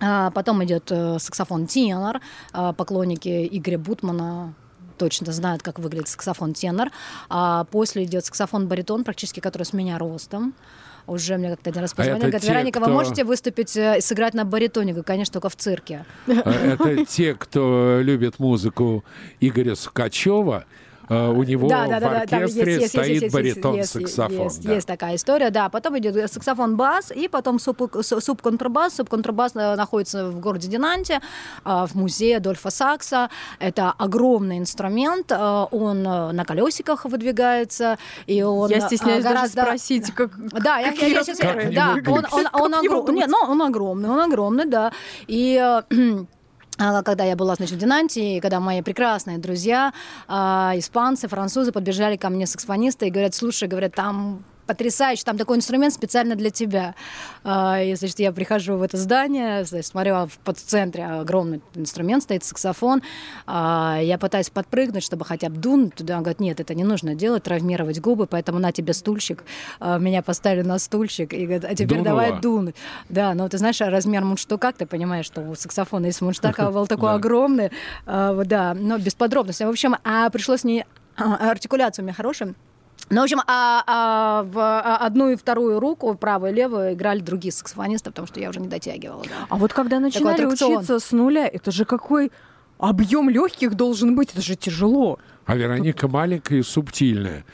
а, 0.00 0.30
Потом 0.30 0.62
идет 0.64 0.90
э, 0.90 1.18
саксофон 1.18 1.66
тенор. 1.66 2.20
А, 2.52 2.72
Поклонники 2.72 3.48
Игоря 3.50 3.78
Бутмана 3.78 4.54
точно 4.98 5.32
знают, 5.32 5.62
как 5.62 5.78
выглядит 5.78 6.08
саксофон 6.08 6.52
тенор. 6.52 6.90
А 7.28 7.64
после 7.64 8.04
идет 8.04 8.24
саксофон 8.24 8.66
баритон, 8.66 9.04
практически 9.04 9.40
который 9.40 9.62
с 9.62 9.72
меня 9.72 9.98
ростом. 9.98 10.54
Уже 11.06 11.36
мне 11.36 11.50
как-то 11.50 11.68
один 11.70 11.82
раз 11.82 11.92
позвонили, 11.92 12.16
это 12.16 12.26
говорят, 12.28 12.42
те, 12.42 12.48
Вероника, 12.48 12.78
вы 12.80 12.86
кто- 12.86 12.94
можете 12.94 13.24
выступить 13.24 13.76
и 13.76 14.00
сыграть 14.00 14.32
на 14.32 14.44
баритоне? 14.46 14.92
Говорю, 14.92 15.04
конечно, 15.04 15.34
только 15.34 15.50
в 15.50 15.56
цирке. 15.56 16.06
А 16.26 16.50
Это 16.50 17.04
те, 17.08 17.34
кто 17.34 18.00
любит 18.00 18.38
музыку 18.38 19.04
Игоря 19.38 19.74
Сукачева. 19.74 20.64
А 21.08 21.30
У 21.30 21.42
него 21.42 21.68
да, 21.68 21.86
да, 21.86 21.98
в 21.98 22.00
да, 22.00 22.20
оркестре 22.20 22.72
есть, 22.72 22.82
есть, 22.82 22.88
стоит 22.88 23.08
есть, 23.08 23.22
есть, 23.22 23.34
баритон-саксофон. 23.34 24.44
Есть, 24.44 24.62
да. 24.62 24.74
есть 24.74 24.86
такая 24.86 25.16
история, 25.16 25.50
да. 25.50 25.68
Потом 25.68 25.98
идет 25.98 26.30
саксофон 26.30 26.76
бас, 26.76 27.10
и 27.10 27.28
потом 27.28 27.58
субконтрабас. 27.58 28.96
Субконтрабас 28.96 29.52
э, 29.54 29.74
находится 29.76 30.30
в 30.30 30.40
городе 30.40 30.68
Динанте, 30.68 31.20
э, 31.64 31.86
в 31.86 31.94
музее 31.94 32.38
Адольфа 32.38 32.70
Сакса. 32.70 33.30
Это 33.58 33.92
огромный 33.98 34.58
инструмент, 34.58 35.30
э, 35.30 35.66
он 35.70 36.06
э, 36.06 36.32
на 36.32 36.44
колесиках 36.44 37.04
выдвигается, 37.04 37.98
и 38.26 38.42
он 38.42 38.70
Я 38.70 38.78
э, 38.78 38.80
стесняюсь 38.80 39.22
даже 39.22 39.34
гораздо... 39.34 39.62
спросить, 39.62 40.10
как... 40.14 40.30
Да, 40.64 40.78
я, 40.78 40.90
какие 40.92 41.12
я, 41.12 41.22
сейчас... 41.22 41.38
Как 41.38 41.64
не 41.64 41.74
Да, 41.74 41.96
он, 42.06 42.26
он, 42.30 42.74
он, 42.74 42.82
его 42.82 43.02
огром- 43.02 43.14
Нет, 43.14 43.28
ну, 43.28 43.38
он 43.46 43.62
огромный, 43.62 44.08
он 44.08 44.20
огромный, 44.20 44.66
да. 44.66 44.92
И 45.26 45.56
э, 45.56 45.64
а, 45.64 45.84
когда 46.76 47.24
я 47.24 47.36
была, 47.36 47.54
значит, 47.54 47.74
в 47.74 47.78
Динанте, 47.78 48.36
и 48.36 48.40
когда 48.40 48.60
мои 48.60 48.82
прекрасные 48.82 49.38
друзья, 49.38 49.92
а, 50.28 50.72
испанцы, 50.76 51.28
французы, 51.28 51.72
подбежали 51.72 52.16
ко 52.16 52.28
мне 52.28 52.46
саксофонисты 52.46 53.06
и 53.06 53.10
говорят, 53.10 53.34
слушай, 53.34 53.68
говорят, 53.68 53.94
там 53.94 54.44
потрясающе, 54.66 55.22
там 55.24 55.38
такой 55.38 55.56
инструмент 55.56 55.92
специально 55.94 56.34
для 56.36 56.50
тебя. 56.50 56.94
А, 57.44 57.80
И, 57.82 57.94
значит, 57.94 58.18
я 58.20 58.32
прихожу 58.32 58.76
в 58.76 58.82
это 58.82 58.96
здание, 58.96 59.64
значит, 59.64 59.86
смотрю, 59.86 60.14
а 60.14 60.26
в 60.26 60.52
центре 60.54 61.04
огромный 61.04 61.60
инструмент 61.74 62.22
стоит, 62.22 62.44
саксофон. 62.44 63.02
А, 63.46 63.98
Я 64.02 64.18
пытаюсь 64.18 64.50
подпрыгнуть, 64.50 65.02
чтобы 65.04 65.24
хотя 65.24 65.48
бы 65.48 65.56
дунуть 65.56 65.94
туда. 65.94 66.16
Он 66.16 66.22
говорит, 66.22 66.40
нет, 66.40 66.60
это 66.60 66.74
не 66.74 66.84
нужно 66.84 67.14
делать, 67.14 67.42
травмировать 67.42 68.00
губы, 68.00 68.26
поэтому 68.26 68.58
на 68.58 68.72
тебе 68.72 68.92
стульчик. 68.92 69.44
Меня 69.80 70.22
поставили 70.22 70.62
на 70.62 70.78
стульчик 70.78 71.32
и 71.32 71.44
говорят, 71.44 71.64
а 71.64 71.74
теперь 71.74 71.98
Дунула. 71.98 72.04
давай 72.04 72.40
дунуть. 72.40 72.74
Да, 73.08 73.34
но 73.34 73.48
ты 73.48 73.58
знаешь, 73.58 73.80
размер 73.80 74.24
мундштука, 74.24 74.72
ты 74.72 74.86
понимаешь, 74.86 75.26
что 75.26 75.40
у 75.42 75.54
саксофона 75.54 76.06
есть 76.06 76.20
мундштук, 76.20 76.58
а 76.58 76.70
был 76.72 76.86
такой 76.86 77.12
огромный. 77.12 77.70
Да, 78.06 78.74
но 78.74 78.98
без 78.98 79.14
подробностей. 79.14 79.66
В 79.66 79.70
общем, 79.70 79.96
а 80.04 80.30
пришлось 80.30 80.64
не... 80.64 80.86
Артикуляция 81.16 82.02
у 82.02 82.06
меня 82.06 82.14
хорошая. 82.14 82.54
Ну, 83.10 83.20
в 83.20 83.24
общем, 83.24 83.40
а, 83.46 83.84
а 83.86 84.42
в 84.44 84.58
а, 84.58 84.96
одну 84.96 85.30
и 85.30 85.36
вторую 85.36 85.78
руку, 85.78 86.14
правую 86.14 86.52
и 86.52 86.54
левую, 86.54 86.94
играли 86.94 87.20
другие 87.20 87.52
саксофонисты, 87.52 88.10
потому 88.10 88.26
что 88.26 88.40
я 88.40 88.48
уже 88.48 88.60
не 88.60 88.68
дотягивала. 88.68 89.22
Да. 89.24 89.46
А 89.48 89.56
вот 89.56 89.72
когда 89.72 90.00
начинали 90.00 90.44
учиться 90.44 90.98
с 90.98 91.12
нуля, 91.12 91.46
это 91.46 91.70
же 91.70 91.84
какой 91.84 92.32
объем 92.78 93.28
легких 93.28 93.74
должен 93.74 94.14
быть, 94.16 94.32
это 94.32 94.40
же 94.40 94.56
тяжело. 94.56 95.18
А 95.44 95.54
Вероника 95.54 96.08
маленькая 96.08 96.60
и 96.60 96.62
субтильная. 96.62 97.44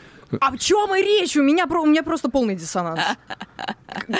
О 0.41 0.57
чем 0.57 0.95
и 0.95 1.03
речь? 1.03 1.37
У 1.37 1.43
меня, 1.43 1.67
у 1.67 1.87
меня 1.87 2.05
просто 2.05 2.31
полный 2.31 2.55
диссонанс. 2.55 3.01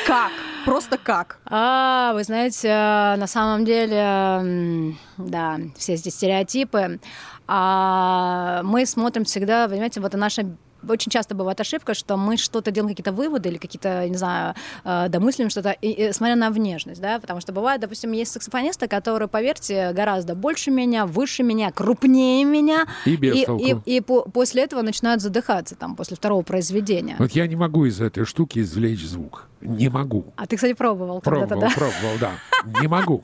Как? 0.07 0.33
Просто 0.65 0.99
как? 0.99 1.39
А, 1.47 2.13
вы 2.15 2.25
знаете, 2.25 2.69
э, 2.69 3.17
на 3.17 3.29
самом 3.29 3.65
деле, 3.65 4.97
да, 5.17 5.59
все 5.77 5.95
эти 5.95 6.09
стереотипы. 6.09 6.99
А 7.47 8.63
мы 8.65 8.87
смотрим 8.87 9.25
всегда, 9.25 9.69
понимаете, 9.69 10.01
вот 10.01 10.13
наша 10.15 10.57
очень 10.89 11.11
часто 11.11 11.35
бывает 11.35 11.61
ошибка, 11.61 11.95
что 11.95 12.17
мы 12.17 12.37
что-то 12.37 12.71
делаем, 12.71 12.95
какие-то 12.95 13.13
выводы 13.13 13.49
или 13.49 13.59
какие-то, 13.59 14.09
не 14.09 14.17
знаю, 14.17 14.55
э, 14.85 15.09
домыслим 15.09 15.51
что-то, 15.51 15.77
смотря 16.13 16.37
на 16.37 16.51
внешность, 16.51 17.01
да, 17.01 17.19
потому 17.19 17.41
что 17.41 17.53
бывает, 17.53 17.81
допустим, 17.81 18.13
есть 18.13 18.33
саксофонисты, 18.33 18.89
которые, 18.89 19.29
поверьте, 19.29 19.93
гораздо 19.93 20.35
больше 20.35 20.71
меня, 20.71 21.07
выше 21.07 21.43
меня, 21.43 21.71
крупнее 21.73 22.45
меня, 22.45 22.87
И 23.05 23.17
без 23.17 23.37
и, 23.37 23.45
толку. 23.47 23.65
и, 23.65 23.97
и 23.97 24.01
по- 24.01 24.23
после 24.23 24.63
этого 24.65 24.83
начинают 24.83 25.23
задыхаться, 25.23 25.75
там, 25.77 25.97
после 25.97 26.17
второго 26.17 26.43
произведения. 26.43 27.17
Вот 27.19 27.33
я 27.33 27.47
не 27.47 27.57
могу 27.57 27.85
из 27.87 28.01
этой 28.01 28.25
штуки 28.25 28.61
извлечь 28.61 29.05
звук. 29.05 29.49
Не 29.61 29.89
могу. 29.89 30.33
А 30.37 30.47
ты, 30.47 30.57
кстати, 30.57 30.73
пробовал 30.73 31.21
когда-то, 31.21 31.49
Пробовал, 31.49 31.69
да? 31.69 31.75
пробовал, 31.75 32.19
да. 32.21 32.81
Не 32.81 32.89
могу. 32.89 33.23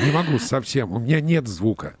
Не 0.00 0.10
могу 0.10 0.38
совсем. 0.38 0.92
У 0.92 0.98
меня 0.98 1.20
нет 1.20 1.46
звука. 1.46 1.94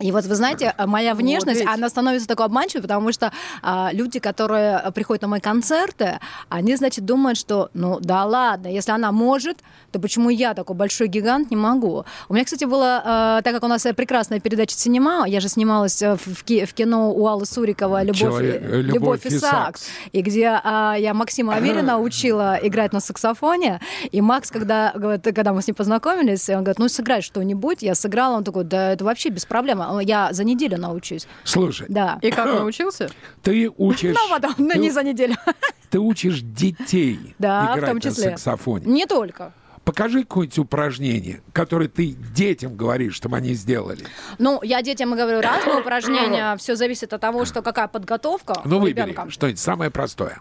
И 0.00 0.10
вот 0.10 0.24
вы 0.24 0.34
знаете, 0.34 0.74
моя 0.86 1.14
внешность, 1.14 1.60
ведь. 1.60 1.68
она 1.68 1.88
становится 1.88 2.26
такой 2.26 2.46
обманчивой, 2.46 2.82
потому 2.82 3.12
что 3.12 3.32
а, 3.62 3.90
люди, 3.92 4.18
которые 4.18 4.76
а, 4.76 4.90
приходят 4.90 5.22
на 5.22 5.28
мои 5.28 5.40
концерты, 5.40 6.18
они, 6.48 6.74
значит, 6.74 7.04
думают, 7.04 7.38
что, 7.38 7.70
ну 7.74 8.00
да 8.00 8.24
ладно, 8.24 8.66
если 8.66 8.90
она 8.90 9.12
может, 9.12 9.58
то 9.92 10.00
почему 10.00 10.30
я 10.30 10.54
такой 10.54 10.74
большой 10.74 11.06
гигант 11.06 11.52
не 11.52 11.56
могу? 11.56 12.04
У 12.28 12.34
меня, 12.34 12.44
кстати, 12.44 12.64
было, 12.64 13.02
а, 13.04 13.42
так 13.42 13.54
как 13.54 13.62
у 13.62 13.68
нас 13.68 13.86
э, 13.86 13.94
прекрасная 13.94 14.40
передача 14.40 14.76
«Синема», 14.76 15.26
я 15.28 15.38
же 15.38 15.48
снималась 15.48 16.02
э, 16.02 16.16
в, 16.16 16.42
ки- 16.42 16.64
в 16.64 16.74
кино 16.74 17.12
у 17.12 17.28
Аллы 17.28 17.46
Сурикова 17.46 18.02
«Любовь, 18.02 18.18
Человек- 18.18 18.62
«Любовь 18.62 18.94
Любовь 18.94 19.26
и 19.26 19.38
сакс», 19.38 19.50
сакс. 19.82 19.86
и 20.10 20.22
где 20.22 20.60
а, 20.64 20.96
я 20.98 21.14
Максима 21.14 21.54
Аверина 21.54 21.98
учила 22.00 22.58
играть 22.60 22.92
на 22.92 22.98
саксофоне, 22.98 23.80
и 24.10 24.20
Макс, 24.20 24.50
когда, 24.50 24.92
когда 25.22 25.52
мы 25.52 25.62
с 25.62 25.68
ним 25.68 25.76
познакомились, 25.76 26.48
он 26.48 26.64
говорит, 26.64 26.80
ну 26.80 26.88
сыграй 26.88 27.22
что-нибудь, 27.22 27.82
я 27.82 27.94
сыграла, 27.94 28.38
он 28.38 28.42
такой, 28.42 28.64
да 28.64 28.90
это 28.92 29.04
вообще 29.04 29.28
без 29.28 29.44
проблем, 29.44 29.83
я 30.00 30.32
за 30.32 30.44
неделю 30.44 30.78
научусь. 30.78 31.26
Слушай, 31.44 31.86
Да. 31.88 32.18
И 32.22 32.30
как 32.30 32.46
научился? 32.58 33.10
ты 33.42 33.70
учишь... 33.76 34.14
Ну, 34.14 34.28
потом, 34.30 34.54
но 34.58 34.74
не 34.74 34.90
за 34.90 35.02
неделю. 35.02 35.36
ты 35.90 35.98
учишь 35.98 36.40
детей 36.40 37.34
Да, 37.38 37.72
в 37.74 37.78
играть 37.78 37.86
том 37.90 37.94
на 37.96 38.00
числе. 38.00 38.30
саксофоне. 38.30 38.86
Не 38.86 39.06
только. 39.06 39.52
Покажи 39.84 40.22
какое-нибудь 40.22 40.58
упражнение, 40.60 41.42
которое 41.52 41.88
ты 41.88 42.12
детям 42.34 42.74
говоришь, 42.74 43.14
чтобы 43.16 43.36
они 43.36 43.52
сделали. 43.52 44.04
Ну, 44.38 44.60
я 44.62 44.80
детям 44.80 45.14
говорю 45.14 45.42
разные 45.42 45.80
упражнения. 45.80 46.56
Все 46.58 46.74
зависит 46.74 47.12
от 47.12 47.20
того, 47.20 47.44
что 47.44 47.60
какая 47.60 47.88
подготовка 47.88 48.54
Ну, 48.64 48.78
у 48.78 48.80
выбери 48.80 49.10
ребенка. 49.10 49.30
что-нибудь 49.30 49.60
самое 49.60 49.90
простое. 49.90 50.40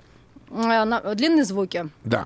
Э, 0.49 0.85
на- 0.85 1.13
Длинные 1.15 1.43
звуки. 1.43 1.89
Да. 2.05 2.25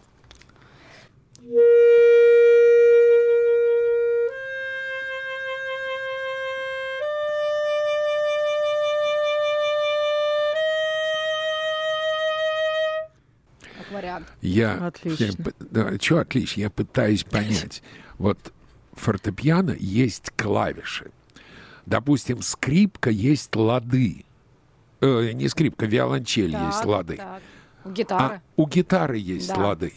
Я, 14.42 14.88
Отлично. 14.88 15.26
я 15.26 15.52
да, 15.60 15.98
что 16.00 16.20
отлично? 16.20 16.62
Я 16.62 16.70
пытаюсь 16.70 17.24
понять. 17.24 17.82
Вот 18.18 18.38
фортепиано 18.94 19.76
есть 19.80 20.32
клавиши. 20.36 21.12
Допустим, 21.86 22.42
скрипка 22.42 23.10
есть 23.10 23.56
лады. 23.56 24.26
Э, 25.02 25.32
не 25.34 25.48
скрипка, 25.48 25.86
виолончель 25.86 26.52
есть 26.52 26.80
Так, 26.80 26.86
лады. 26.86 27.18
так. 27.18 27.42
У 27.86 27.90
А 27.90 27.92
гитары. 27.92 28.42
у 28.58 28.68
гитары 28.68 29.18
есть 29.18 29.48
Да. 29.50 29.68
лады. 29.68 29.94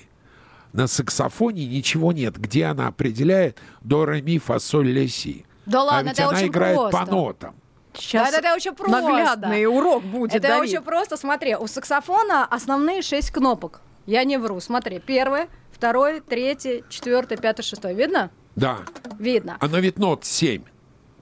На 0.72 0.86
саксофоне 0.86 1.66
ничего 1.66 2.12
нет, 2.12 2.38
где 2.38 2.66
она 2.66 2.86
определяет 2.88 3.58
до, 3.80 4.04
ре, 4.04 4.22
ми, 4.22 4.38
фа, 4.38 4.60
соль, 4.60 4.88
ля, 4.88 5.08
си. 5.08 5.44
Да 5.66 5.80
а 5.80 5.84
ладно, 5.84 6.08
ведь 6.10 6.18
это 6.18 6.28
она 6.28 6.38
очень 6.38 6.48
играет 6.48 6.76
просто. 6.76 6.98
по 6.98 7.10
нотам. 7.10 7.54
Сейчас 7.94 8.30
Да, 8.30 8.38
это 8.38 8.54
очень 8.54 8.72
просто. 8.74 9.00
наглядный 9.00 9.66
урок 9.66 10.04
будет, 10.04 10.32
Это 10.36 10.46
Давид. 10.48 10.70
очень 10.70 10.82
просто. 10.82 11.16
Смотри, 11.16 11.56
у 11.56 11.66
саксофона 11.66 12.44
основные 12.46 13.02
шесть 13.02 13.32
кнопок. 13.32 13.80
Я 14.06 14.24
не 14.24 14.38
вру. 14.38 14.60
Смотри, 14.60 14.98
первый, 14.98 15.46
второй, 15.70 16.20
третий, 16.20 16.84
четвертый, 16.88 17.36
пятый, 17.38 17.62
шестой. 17.62 17.94
Видно? 17.94 18.30
Да. 18.56 18.78
Видно. 19.18 19.56
Оно 19.60 19.78
ведь 19.78 19.98
нот 19.98 20.24
7. 20.24 20.62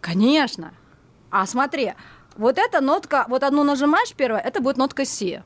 Конечно. 0.01 0.73
А 1.31 1.47
смотри, 1.47 1.93
вот 2.37 2.57
эта 2.59 2.81
нотка, 2.81 3.27
вот 3.29 3.43
одну 3.43 3.65
нажимаешь 3.65 4.15
первое, 4.15 4.41
это 4.41 4.61
будет 4.61 4.77
нотка 4.79 5.05
си. 5.05 5.43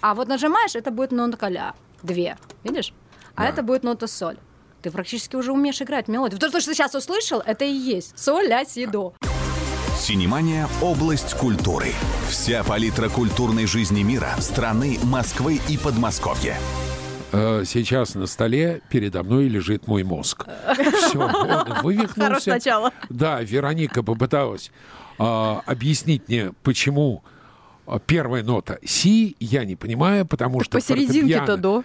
А 0.00 0.14
вот 0.14 0.28
нажимаешь, 0.28 0.74
это 0.76 0.90
будет 0.90 1.10
нотка 1.12 1.48
ля. 1.48 1.74
Две. 2.02 2.36
Видишь? 2.62 2.92
А 3.34 3.42
Да. 3.42 3.48
это 3.48 3.62
будет 3.62 3.82
нота 3.82 4.06
соль. 4.06 4.36
ты 4.82 4.90
практически 4.90 5.34
уже 5.34 5.50
умеешь 5.50 5.80
играть 5.80 6.08
мелодию. 6.08 6.38
То, 6.38 6.48
что 6.48 6.58
ты 6.68 6.74
сейчас 6.74 6.94
услышал, 6.94 7.40
это 7.40 7.64
и 7.64 7.72
есть 7.72 8.18
соль, 8.18 8.46
ля, 8.46 8.66
си, 8.66 8.84
до. 8.86 9.14
Синемания– 9.96 10.68
область 10.82 11.34
культуры. 11.34 11.92
Вся 12.28 12.64
палитра 12.64 13.08
культурной 13.08 13.66
жизни 13.66 14.02
мира, 14.02 14.30
страны, 14.38 14.98
Москвы 15.04 15.60
и 15.68 15.78
Подмосковья. 15.78 16.56
Э, 17.32 17.62
Сейчас 17.64 18.14
на 18.14 18.26
столе 18.26 18.82
передо 18.90 19.22
мной 19.22 19.48
лежит 19.48 19.86
мой 19.86 20.02
мозг. 20.02 20.46
Все, 20.74 21.18
он 21.18 21.82
вывихнулся. 21.82 22.58
Да, 23.08 23.40
Вероника 23.40 24.02
попыталась 24.02 24.72
а, 25.18 25.62
объяснить 25.64 26.28
мне, 26.28 26.52
почему 26.62 27.22
а, 27.86 27.98
первая 27.98 28.42
нота 28.42 28.78
си, 28.84 29.36
я 29.38 29.64
не 29.64 29.76
понимаю, 29.76 30.26
потому 30.26 30.62
что 30.64 30.78
Посерединке-то 30.78 31.56
до. 31.56 31.84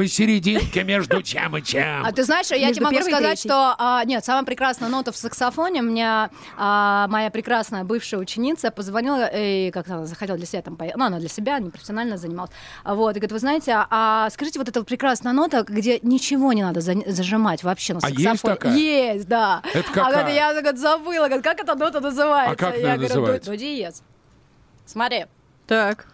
Посерединке 0.00 0.82
между 0.82 1.22
чем 1.22 1.56
и 1.58 1.62
чем. 1.62 2.04
А 2.06 2.10
ты 2.12 2.24
знаешь, 2.24 2.46
я 2.50 2.56
Между 2.58 2.74
тебе 2.76 2.86
могу 2.86 3.00
сказать, 3.02 3.38
что 3.38 3.74
а, 3.78 4.02
нет, 4.06 4.24
самая 4.24 4.44
прекрасная 4.44 4.88
нота 4.88 5.12
в 5.12 5.16
саксофоне. 5.16 5.82
Мне 5.82 6.30
а, 6.56 7.06
моя 7.08 7.30
прекрасная 7.30 7.84
бывшая 7.84 8.16
ученица 8.16 8.70
позвонила 8.70 9.28
и 9.32 9.70
как 9.70 9.88
она 9.88 10.06
захотела 10.06 10.38
для 10.38 10.46
себя 10.46 10.62
там 10.62 10.76
поехать. 10.76 10.96
Ну, 10.98 11.04
она 11.04 11.18
для 11.18 11.28
себя 11.28 11.58
не 11.58 11.68
профессионально 11.68 12.16
занималась. 12.16 12.50
А 12.82 12.94
Вот, 12.94 13.10
и 13.10 13.20
говорит, 13.20 13.32
вы 13.32 13.38
знаете, 13.38 13.74
а 13.90 14.30
скажите, 14.30 14.58
вот 14.58 14.68
эта 14.70 14.82
прекрасная 14.84 15.32
нота, 15.34 15.64
где 15.64 15.98
ничего 16.00 16.52
не 16.54 16.62
надо 16.62 16.80
за- 16.80 16.94
зажимать 17.06 17.62
вообще 17.62 17.92
на 17.92 17.98
А 17.98 18.00
саксофоне. 18.00 18.30
есть 18.30 18.42
такая? 18.42 18.74
Есть, 18.76 19.28
да. 19.28 19.62
Это 19.74 19.90
А 19.90 19.92
какая? 19.92 20.12
говорит, 20.14 20.34
я 20.34 20.50
говорит, 20.60 20.80
забыла, 20.80 21.26
говорит, 21.26 21.44
как 21.44 21.60
эта 21.60 21.74
нота 21.74 22.00
называется? 22.00 22.52
А 22.52 22.56
как 22.56 22.76
я 22.78 22.96
говорю, 22.96 23.02
называется? 23.02 23.50
До, 23.50 23.56
до 23.56 23.62
диез. 23.62 24.02
Смотри. 24.86 25.26
Так. 25.66 26.06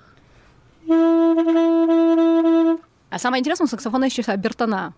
А 3.10 3.18
самое 3.18 3.40
интересное, 3.40 3.66
у 3.66 3.68
саксофона 3.68 4.04
есть 4.04 4.18
еще 4.18 4.32
обертона. 4.32 4.94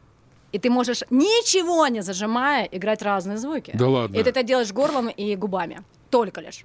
И 0.50 0.58
ты 0.58 0.70
можешь, 0.70 1.02
ничего 1.10 1.86
не 1.88 2.00
зажимая, 2.02 2.64
играть 2.64 3.02
разные 3.02 3.36
звуки. 3.36 3.72
Да 3.74 3.86
ладно? 3.88 4.16
И 4.16 4.22
ты 4.22 4.30
это 4.30 4.42
делаешь 4.42 4.72
горлом 4.72 5.08
и 5.08 5.36
губами. 5.36 5.82
Только 6.10 6.40
лишь. 6.40 6.64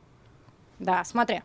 Да, 0.80 1.04
смотри. 1.04 1.42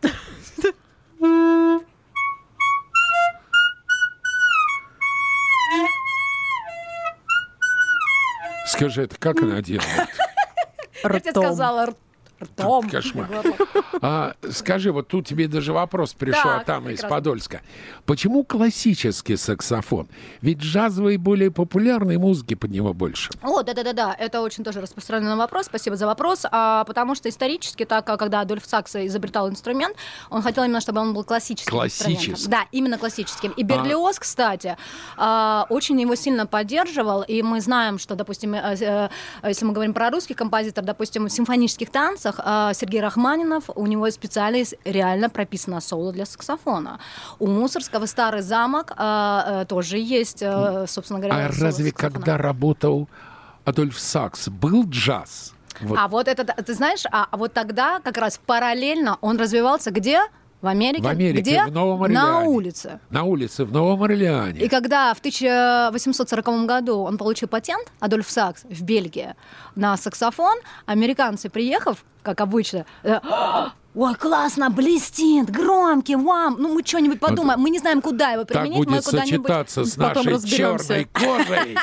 Скажи, 8.66 9.02
это 9.02 9.16
как 9.18 9.40
она 9.42 9.60
делает? 9.62 10.08
Я 11.02 11.20
тебе 11.20 11.30
сказала 11.30 11.80
р- 11.86 11.94
ртом. 12.42 12.88
Кошмар. 12.88 13.28
А, 14.00 14.34
скажи, 14.50 14.92
вот 14.92 15.08
тут 15.08 15.26
тебе 15.26 15.48
даже 15.48 15.72
вопрос 15.72 16.14
пришел 16.14 16.42
Так, 16.42 16.60
от 16.60 16.66
Тамы 16.66 16.92
из. 16.92 17.00
Подольска. 17.00 17.62
Почему 18.06 18.44
классический 18.44 19.36
саксофон? 19.36 20.08
Ведь 20.40 20.58
джазовые 20.58 21.18
более 21.18 21.50
популярные 21.50 22.18
музыки 22.18 22.54
под 22.54 22.70
него 22.70 22.92
больше. 22.92 23.30
О, 23.42 23.62
да-да-да-да, 23.62 24.14
это 24.18 24.40
очень 24.40 24.62
тоже 24.64 24.80
распространенный 24.80 25.36
вопрос, 25.36 25.66
спасибо 25.66 25.96
за 25.96 26.06
вопрос, 26.06 26.44
а, 26.50 26.84
потому 26.84 27.14
что 27.14 27.28
исторически, 27.28 27.84
так, 27.84 28.08
а, 28.08 28.16
когда 28.16 28.40
Адольф 28.40 28.64
Сакс 28.66 28.94
изобретал 28.96 29.48
инструмент, 29.48 29.96
он 30.30 30.42
хотел 30.42 30.64
именно, 30.64 30.80
чтобы 30.80 31.00
он 31.00 31.14
был 31.14 31.24
классическим 31.24 31.70
Классическим. 31.70 32.50
Да, 32.50 32.66
именно 32.72 32.98
классическим. 32.98 33.52
И 33.52 33.62
Берлиоз, 33.62 34.18
кстати, 34.18 34.76
а, 35.16 35.66
очень 35.70 36.00
его 36.00 36.14
сильно 36.14 36.46
поддерживал, 36.46 37.22
и 37.22 37.42
мы 37.42 37.60
знаем, 37.60 37.98
что, 37.98 38.14
допустим, 38.14 38.54
э, 38.54 38.76
э, 38.80 39.08
если 39.44 39.64
мы 39.64 39.72
говорим 39.72 39.94
про 39.94 40.10
русских 40.10 40.36
композиторов, 40.36 40.86
допустим, 40.86 41.28
симфонических 41.28 41.90
танцах 41.90 42.27
а, 42.38 42.72
Сергей 42.74 43.00
Рахманинов, 43.00 43.64
у 43.74 43.86
него 43.86 44.10
специально 44.10 44.64
реально 44.84 45.28
прописано 45.30 45.80
соло 45.80 46.12
для 46.12 46.26
саксофона. 46.26 46.98
У 47.38 47.46
Мусорского 47.46 48.06
«Старый 48.06 48.42
замок» 48.42 48.92
а, 48.96 49.62
э, 49.62 49.66
тоже 49.66 49.98
есть, 49.98 50.42
э, 50.42 50.86
собственно 50.88 51.20
говоря, 51.20 51.46
А 51.46 51.48
разве 51.48 51.92
когда 51.92 52.36
работал 52.36 53.08
Адольф 53.64 53.98
Сакс, 53.98 54.48
был 54.48 54.84
джаз? 54.88 55.54
Вот. 55.80 55.98
А 55.98 56.08
вот 56.08 56.28
это, 56.28 56.44
ты 56.44 56.74
знаешь, 56.74 57.04
а, 57.10 57.26
а 57.30 57.36
вот 57.36 57.52
тогда 57.52 58.00
как 58.00 58.16
раз 58.16 58.40
параллельно 58.44 59.18
он 59.20 59.38
развивался 59.38 59.90
где? 59.90 60.20
В 60.60 60.66
Америке. 60.66 61.02
В 61.04 61.06
Америке, 61.06 61.40
Где? 61.40 61.64
в 61.66 61.70
Новом 61.70 62.12
На 62.12 62.38
Орлеане. 62.38 62.48
улице. 62.48 62.98
На 63.10 63.22
улице 63.22 63.64
в 63.64 63.70
Новом 63.70 64.02
Орлеане. 64.02 64.58
И 64.58 64.68
когда 64.68 65.14
в 65.14 65.18
1840 65.20 66.66
году 66.66 66.98
он 66.98 67.16
получил 67.16 67.48
патент, 67.48 67.92
Адольф 68.00 68.28
Сакс, 68.28 68.64
в 68.64 68.82
Бельгии, 68.82 69.36
на 69.76 69.96
саксофон, 69.96 70.58
американцы, 70.84 71.48
приехав, 71.48 72.04
как 72.22 72.40
обычно, 72.40 72.86
э, 73.02 73.20
Ой, 73.94 74.14
классно, 74.14 74.70
блестит, 74.70 75.50
громкий, 75.50 76.14
вам. 76.14 76.56
Ну, 76.60 76.72
мы 76.72 76.84
что-нибудь 76.84 77.18
подумаем. 77.18 77.58
Мы 77.58 77.70
не 77.70 77.80
знаем, 77.80 78.00
куда 78.00 78.30
его 78.30 78.44
так 78.44 78.62
применить. 78.62 78.86
мы 78.86 78.94
будет 78.94 79.04
куда-нибудь... 79.04 79.46
сочетаться 79.46 79.84
с 79.84 79.96
нашей 79.96 80.40
черной 80.46 81.04
кожей. 81.06 81.76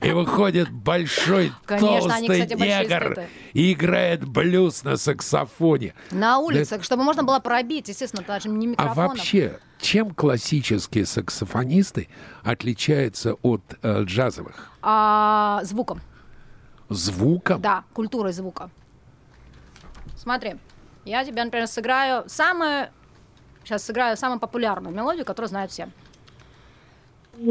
И 0.00 0.10
выходит 0.10 0.70
большой 0.72 1.52
Конечно, 1.66 2.14
они, 2.14 2.26
толстый 2.26 2.46
кстати, 2.46 2.60
негр 2.60 3.20
и 3.52 3.72
играет 3.72 4.26
блюз 4.26 4.82
на 4.82 4.96
саксофоне. 4.96 5.94
На 6.10 6.38
улице, 6.38 6.82
чтобы 6.82 7.04
можно 7.04 7.22
было 7.22 7.38
пробить, 7.38 7.88
естественно, 7.88 8.24
даже 8.26 8.48
не 8.48 8.66
А 8.66 8.70
микрофоном. 8.70 9.10
вообще, 9.10 9.60
чем 9.78 10.14
классические 10.14 11.06
саксофонисты 11.06 12.08
отличаются 12.42 13.34
от 13.42 13.62
э, 13.82 14.02
джазовых? 14.02 14.70
А, 14.82 15.60
звуком. 15.62 16.00
Звуком? 16.88 17.60
Да, 17.60 17.84
культурой 17.92 18.32
звука. 18.32 18.70
Смотри, 20.26 20.56
я 21.04 21.24
тебе, 21.24 21.44
например, 21.44 21.68
сыграю 21.68 22.24
самую... 22.28 22.88
Сейчас 23.62 23.84
сыграю 23.84 24.16
самую 24.16 24.40
популярную 24.40 24.92
мелодию, 24.92 25.24
которую 25.24 25.48
знают 25.48 25.70
все. 25.70 25.88
Это 27.36 27.46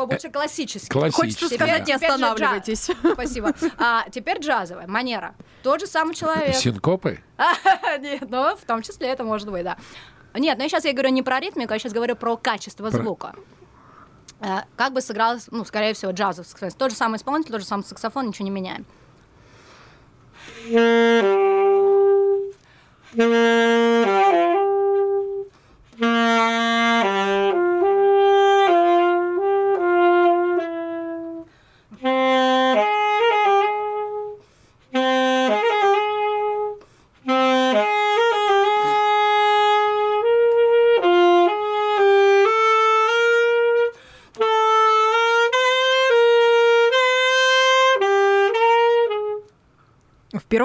такой 0.00 0.16
больше 0.16 0.30
классический. 0.30 0.88
Классический. 0.88 1.22
Хочется 1.22 1.54
сказать, 1.54 1.86
не 1.86 1.92
останавливайтесь. 1.92 2.90
Спасибо. 3.12 3.52
А 3.78 4.04
теперь 4.10 4.38
джазовая 4.38 4.86
манера. 4.86 5.34
Тот 5.62 5.80
же 5.80 5.86
самый 5.86 6.14
человек. 6.14 6.54
Синкопы? 6.54 7.20
Нет, 8.00 8.28
ну, 8.28 8.56
в 8.56 8.64
том 8.64 8.82
числе 8.82 9.08
это 9.08 9.24
может 9.24 9.50
быть, 9.50 9.64
да. 9.64 9.76
Нет, 10.34 10.58
но 10.58 10.68
сейчас 10.68 10.84
я 10.84 10.92
говорю 10.92 11.10
не 11.10 11.22
про 11.22 11.40
ритмику, 11.40 11.72
я 11.72 11.78
сейчас 11.78 11.92
говорю 11.92 12.14
про 12.16 12.36
качество 12.36 12.90
звука. 12.90 13.34
Э, 14.40 14.60
Как 14.76 14.92
бы 14.92 15.00
сыграл, 15.00 15.38
ну, 15.50 15.64
скорее 15.64 15.92
всего, 15.92 16.12
джазовый 16.12 16.46
саксофон. 16.46 16.70
Тот 16.78 16.90
же 16.92 16.96
самый 16.96 17.16
исполнитель, 17.16 17.50
тот 17.52 17.60
же 17.62 17.66
самый 17.66 17.82
саксофон, 17.82 18.28
ничего 18.28 18.44
не 18.44 18.50
меняем. 18.50 18.86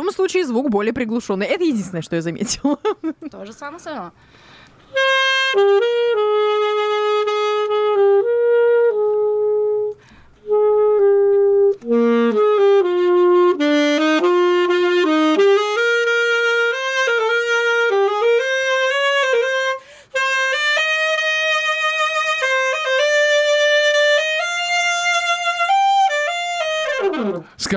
В 0.05 0.07
первом 0.07 0.17
случае 0.17 0.45
звук 0.45 0.69
более 0.69 0.93
приглушенный. 0.93 1.47
Это 1.47 1.63
единственное, 1.63 2.03
что 2.03 2.15
я 2.15 2.21
заметила. 2.21 2.77
То 3.31 3.43
же 3.43 3.53
самое 3.53 3.79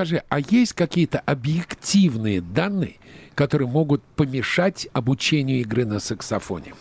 Скажи, 0.09 0.23
а 0.29 0.39
есть 0.39 0.73
какие-то 0.73 1.19
объективные 1.19 2.41
данные, 2.41 2.95
которые 3.35 3.67
могут 3.67 4.01
помешать 4.01 4.87
обучению 4.91 5.59
игры 5.59 5.85
на 5.85 5.99
саксофоне? 5.99 6.73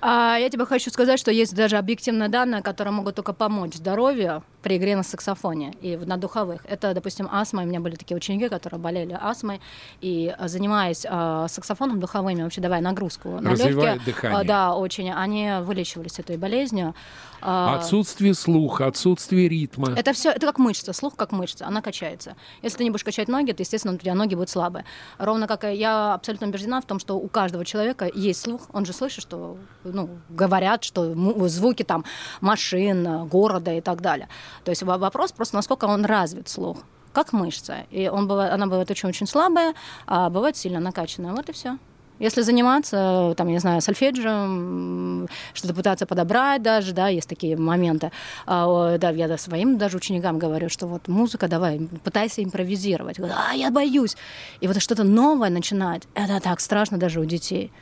А, 0.00 0.38
я 0.40 0.48
тебе 0.48 0.64
хочу 0.64 0.90
сказать, 0.90 1.20
что 1.20 1.30
есть 1.30 1.54
даже 1.54 1.76
объективные 1.76 2.30
данные, 2.30 2.62
которые 2.62 2.94
могут 2.94 3.16
только 3.16 3.34
помочь 3.34 3.74
здоровью 3.74 4.42
при 4.62 4.76
игре 4.76 4.96
на 4.96 5.02
саксофоне 5.02 5.74
и 5.80 5.96
на 5.96 6.16
духовых. 6.16 6.62
Это, 6.68 6.94
допустим, 6.94 7.28
астма. 7.30 7.62
У 7.62 7.66
меня 7.66 7.80
были 7.80 7.96
такие 7.96 8.16
ученики, 8.16 8.48
которые 8.48 8.80
болели 8.80 9.18
астмой, 9.20 9.60
и 10.00 10.34
а, 10.38 10.48
занимаясь 10.48 11.06
э, 11.08 11.46
саксофоном 11.48 12.00
духовыми, 12.00 12.42
вообще 12.42 12.60
давая 12.60 12.80
нагрузку 12.80 13.40
на 13.40 13.50
Развивает 13.50 13.96
легкие, 13.96 14.14
дыхание. 14.14 14.40
э, 14.42 14.44
да, 14.44 14.74
очень, 14.74 15.12
они 15.12 15.50
вылечивались 15.62 16.18
этой 16.18 16.36
болезнью. 16.36 16.94
Отсутствие 17.40 18.34
слуха, 18.34 18.86
отсутствие 18.86 19.48
ритма. 19.48 19.94
это 19.96 20.12
все, 20.12 20.30
это 20.30 20.46
как 20.46 20.58
мышца, 20.58 20.92
слух 20.92 21.16
как 21.16 21.32
мышца, 21.32 21.66
она 21.66 21.80
качается. 21.80 22.36
Если 22.62 22.78
ты 22.78 22.84
не 22.84 22.90
будешь 22.90 23.04
качать 23.04 23.28
ноги, 23.28 23.52
то, 23.52 23.62
естественно, 23.62 23.94
у 23.94 23.96
тебя 23.96 24.14
ноги 24.14 24.34
будут 24.34 24.50
слабые. 24.50 24.84
Ровно 25.18 25.46
как 25.46 25.64
я 25.64 26.14
абсолютно 26.14 26.48
убеждена 26.48 26.80
в 26.80 26.84
том, 26.84 26.98
что 26.98 27.16
у 27.16 27.28
каждого 27.28 27.64
человека 27.64 28.10
есть 28.14 28.42
слух, 28.42 28.68
он 28.72 28.84
же 28.84 28.92
слышит, 28.92 29.22
что 29.22 29.56
ну, 29.84 30.10
говорят, 30.28 30.84
что 30.84 31.14
звуки 31.48 31.82
там 31.82 32.04
машин, 32.40 33.26
города 33.28 33.72
и 33.72 33.80
так 33.80 34.02
далее. 34.02 34.28
То 34.64 34.70
есть 34.70 34.82
во- 34.82 34.98
вопрос 34.98 35.32
просто, 35.32 35.56
насколько 35.56 35.86
он 35.86 36.04
развит 36.04 36.48
слух 36.48 36.78
как 37.12 37.32
мышца. 37.32 37.86
И 37.90 38.08
он 38.08 38.28
бывает, 38.28 38.52
она 38.52 38.66
бывает 38.66 38.90
очень-очень 38.90 39.26
слабая, 39.26 39.74
а 40.06 40.30
бывает 40.30 40.56
сильно 40.56 40.78
накачанная. 40.80 41.32
Вот 41.32 41.48
и 41.48 41.52
все. 41.52 41.76
Если 42.20 42.42
заниматься, 42.42 43.34
там, 43.36 43.46
я 43.46 43.54
не 43.54 43.58
знаю, 43.60 43.80
сольфеджием, 43.80 45.26
что-то 45.54 45.74
пытаться 45.74 46.06
подобрать 46.06 46.62
даже, 46.62 46.92
да, 46.92 47.08
есть 47.08 47.28
такие 47.28 47.56
моменты. 47.56 48.12
А, 48.46 48.98
да, 48.98 49.08
я 49.10 49.26
да, 49.26 49.38
своим 49.38 49.78
даже 49.78 49.96
ученикам 49.96 50.38
говорю, 50.38 50.68
что 50.68 50.86
вот 50.86 51.08
музыка, 51.08 51.48
давай, 51.48 51.80
пытайся 52.04 52.44
импровизировать. 52.44 53.18
А, 53.18 53.54
я 53.54 53.70
боюсь. 53.70 54.18
И 54.60 54.66
вот 54.66 54.80
что-то 54.82 55.02
новое 55.02 55.48
начинать, 55.48 56.02
это 56.14 56.40
так 56.40 56.60
страшно 56.60 56.98
даже 56.98 57.20
у 57.20 57.24
детей. 57.24 57.72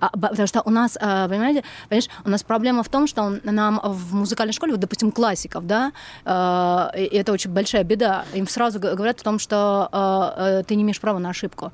А, 0.00 0.10
потому 0.10 0.46
что 0.46 0.62
у 0.64 0.70
нас, 0.70 0.96
а, 1.00 1.28
понимаете, 1.28 1.64
понимаешь, 1.88 2.08
у 2.24 2.30
нас 2.30 2.42
проблема 2.42 2.82
в 2.82 2.88
том, 2.88 3.06
что 3.06 3.38
нам 3.42 3.80
в 3.82 4.14
музыкальной 4.14 4.52
школе, 4.52 4.72
вот, 4.72 4.80
допустим, 4.80 5.10
классиков, 5.10 5.66
да, 5.66 5.92
а, 6.24 6.92
и 6.96 7.16
это 7.16 7.32
очень 7.32 7.50
большая 7.50 7.84
беда. 7.84 8.24
Им 8.34 8.46
сразу 8.46 8.78
говорят 8.78 9.20
о 9.20 9.24
том, 9.24 9.38
что 9.38 9.88
а, 9.90 10.62
ты 10.62 10.74
не 10.76 10.82
имеешь 10.82 11.00
права 11.00 11.18
на 11.18 11.30
ошибку. 11.30 11.72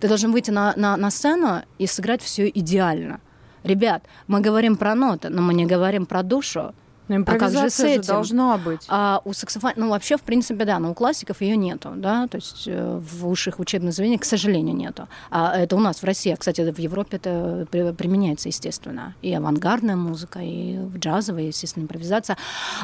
Ты 0.00 0.08
должен 0.08 0.30
выйти 0.30 0.50
на, 0.50 0.74
на, 0.76 0.96
на 0.96 1.10
сцену 1.10 1.62
и 1.78 1.86
сыграть 1.86 2.22
все 2.22 2.48
идеально. 2.48 3.20
Ребят, 3.64 4.04
мы 4.28 4.40
говорим 4.40 4.76
про 4.76 4.94
ноты, 4.94 5.28
но 5.28 5.42
мы 5.42 5.54
не 5.54 5.66
говорим 5.66 6.06
про 6.06 6.22
душу. 6.22 6.74
Но 7.08 7.16
А 7.20 7.24
как 7.24 7.50
же 7.50 7.70
с 7.70 7.76
же 7.76 8.02
должна 8.02 8.56
быть. 8.58 8.84
А 8.88 9.20
у 9.24 9.32
саксофона, 9.32 9.74
ну 9.76 9.90
вообще, 9.90 10.16
в 10.16 10.22
принципе, 10.22 10.64
да, 10.64 10.78
но 10.78 10.90
у 10.90 10.94
классиков 10.94 11.40
ее 11.40 11.56
нету, 11.56 11.92
да, 11.96 12.26
то 12.26 12.36
есть 12.36 12.64
э, 12.66 12.98
в 12.98 13.26
высших 13.26 13.60
учебных 13.60 13.94
заведениях, 13.94 14.22
к 14.22 14.24
сожалению, 14.24 14.74
нету. 14.74 15.08
А 15.30 15.56
это 15.56 15.76
у 15.76 15.80
нас 15.80 16.02
в 16.02 16.04
России, 16.04 16.32
а, 16.32 16.36
кстати, 16.36 16.60
в 16.68 16.78
Европе 16.78 17.16
это 17.18 17.66
при- 17.70 17.92
применяется, 17.92 18.48
естественно. 18.48 19.14
И 19.22 19.32
авангардная 19.32 19.96
музыка, 19.96 20.40
и 20.42 20.78
джазовая, 20.96 21.44
естественно, 21.44 21.84
импровизация. 21.84 22.36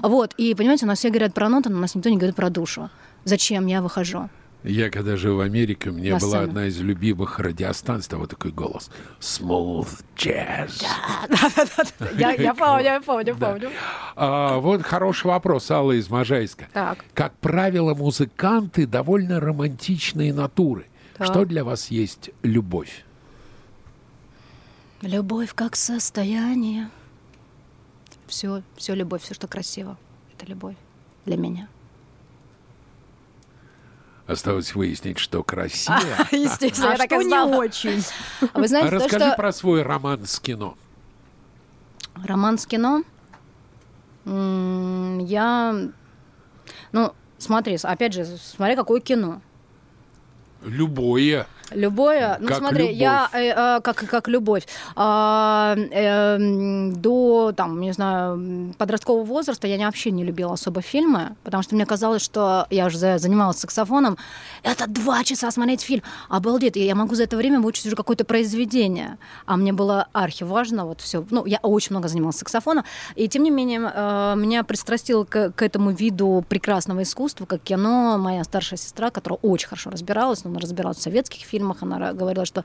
Вот, 0.02 0.34
и, 0.36 0.54
понимаете, 0.54 0.84
у 0.84 0.88
нас 0.88 0.98
все 0.98 1.08
говорят 1.08 1.34
про 1.34 1.48
ноты, 1.48 1.70
но 1.70 1.78
у 1.78 1.80
нас 1.80 1.94
никто 1.94 2.08
не 2.08 2.16
говорит 2.16 2.36
про 2.36 2.50
душу. 2.50 2.90
Зачем 3.24 3.66
я 3.66 3.82
выхожу? 3.82 4.28
Я 4.64 4.90
когда 4.90 5.16
жил 5.16 5.36
в 5.36 5.40
Америке, 5.40 5.90
у 5.90 5.92
меня 5.92 6.18
была 6.18 6.40
одна 6.40 6.66
из 6.66 6.80
любимых 6.80 7.40
радиостанций, 7.40 8.16
вот 8.16 8.30
такой 8.30 8.52
голос. 8.52 8.90
Smooth 9.20 10.04
jazz. 10.16 10.84
Я, 12.18 12.32
я 12.32 12.54
помню, 12.54 12.84
я 12.84 13.00
помню, 13.00 13.36
помню. 13.36 13.70
А, 14.14 14.58
вот 14.58 14.82
хороший 14.82 15.26
вопрос, 15.26 15.70
Алла 15.70 15.92
из 15.92 16.08
Можайска. 16.10 16.68
Так. 16.72 17.04
Как 17.14 17.36
правило, 17.38 17.94
музыканты 17.94 18.86
довольно 18.86 19.40
романтичные 19.40 20.32
натуры. 20.32 20.86
Что 21.20 21.44
для 21.44 21.64
вас 21.64 21.90
есть 21.90 22.30
любовь? 22.42 23.04
Любовь 25.00 25.52
как 25.54 25.74
состояние. 25.74 26.88
Все, 28.26 28.62
все 28.76 28.94
любовь, 28.94 29.22
все, 29.22 29.34
что 29.34 29.48
красиво. 29.48 29.98
Это 30.36 30.46
любовь 30.46 30.76
для 31.26 31.36
меня. 31.36 31.68
Осталось 34.32 34.74
выяснить, 34.74 35.18
что 35.18 35.42
красиво. 35.42 35.98
Естественно, 36.32 36.88
А 36.88 36.92
я 36.92 36.98
так 36.98 37.10
что 37.10 37.22
не 37.22 37.38
очень? 37.56 38.02
А 38.52 38.58
Вы 38.58 38.68
знаете, 38.68 38.88
А 38.88 38.90
то, 38.90 38.96
Расскажи 39.04 39.26
что 39.26 39.36
про 39.36 39.52
свой 39.52 39.82
роман 39.82 40.24
с 40.26 40.40
кино. 40.40 40.76
роман 42.24 42.58
с 42.58 42.66
кино, 42.66 43.02
м, 44.24 45.18
я, 45.20 45.74
ну, 46.92 47.12
смотри, 47.38 47.76
опять 47.82 48.12
же, 48.12 48.24
смотри, 48.24 48.76
какое 48.76 49.00
кино. 49.00 49.40
Любое. 50.64 51.46
Любое, 51.74 52.36
ну 52.40 52.48
Как 52.48 52.58
смотри, 52.58 52.82
любовь. 52.84 52.96
я 53.00 53.28
э, 53.32 53.38
э, 53.48 53.80
как 53.80 53.96
как 53.96 54.28
любовь. 54.28 54.66
А, 54.96 55.74
эм, 55.76 56.92
до 56.94 57.52
там 57.56 57.80
не 57.80 57.92
знаю 57.92 58.74
подросткового 58.78 59.24
возраста 59.24 59.66
я 59.66 59.84
вообще 59.86 60.10
не 60.10 60.24
любила 60.24 60.52
особо 60.52 60.80
фильмы, 60.82 61.36
потому 61.44 61.62
что 61.62 61.74
мне 61.74 61.86
казалось, 61.86 62.22
что 62.22 62.66
я 62.70 62.86
уже 62.86 62.98
за- 62.98 63.18
занималась 63.18 63.58
саксофоном, 63.58 64.16
это 64.62 64.86
два 64.88 65.24
часа 65.24 65.50
смотреть 65.50 65.82
фильм, 65.82 66.02
обалдеть, 66.28 66.76
я 66.76 66.94
могу 66.94 67.14
за 67.14 67.24
это 67.24 67.36
время 67.36 67.60
выучить 67.60 67.86
уже 67.86 67.96
какое-то 67.96 68.24
произведение, 68.24 69.18
а 69.46 69.56
мне 69.56 69.72
было 69.72 70.08
архи 70.12 70.44
важно 70.44 70.84
вот 70.86 71.00
все, 71.00 71.24
ну 71.30 71.46
я 71.46 71.58
очень 71.62 71.88
много 71.94 72.08
занималась 72.08 72.36
саксофоном, 72.36 72.84
и 73.14 73.28
тем 73.28 73.42
не 73.42 73.50
менее 73.50 73.80
э, 73.94 74.34
меня 74.36 74.62
пристрастил 74.64 75.24
к, 75.24 75.50
к 75.52 75.62
этому 75.62 75.90
виду 75.90 76.44
прекрасного 76.48 77.02
искусства, 77.02 77.46
как 77.46 77.62
кино, 77.62 78.18
моя 78.18 78.44
старшая 78.44 78.78
сестра, 78.78 79.10
которая 79.10 79.38
очень 79.42 79.68
хорошо 79.68 79.90
разбиралась, 79.90 80.44
ну, 80.44 80.50
она 80.50 80.60
разбиралась 80.60 80.98
в 80.98 81.02
советских 81.02 81.44
фильмах, 81.46 81.61
она 81.80 81.98
ра- 81.98 82.12
говорила, 82.14 82.44
что 82.46 82.64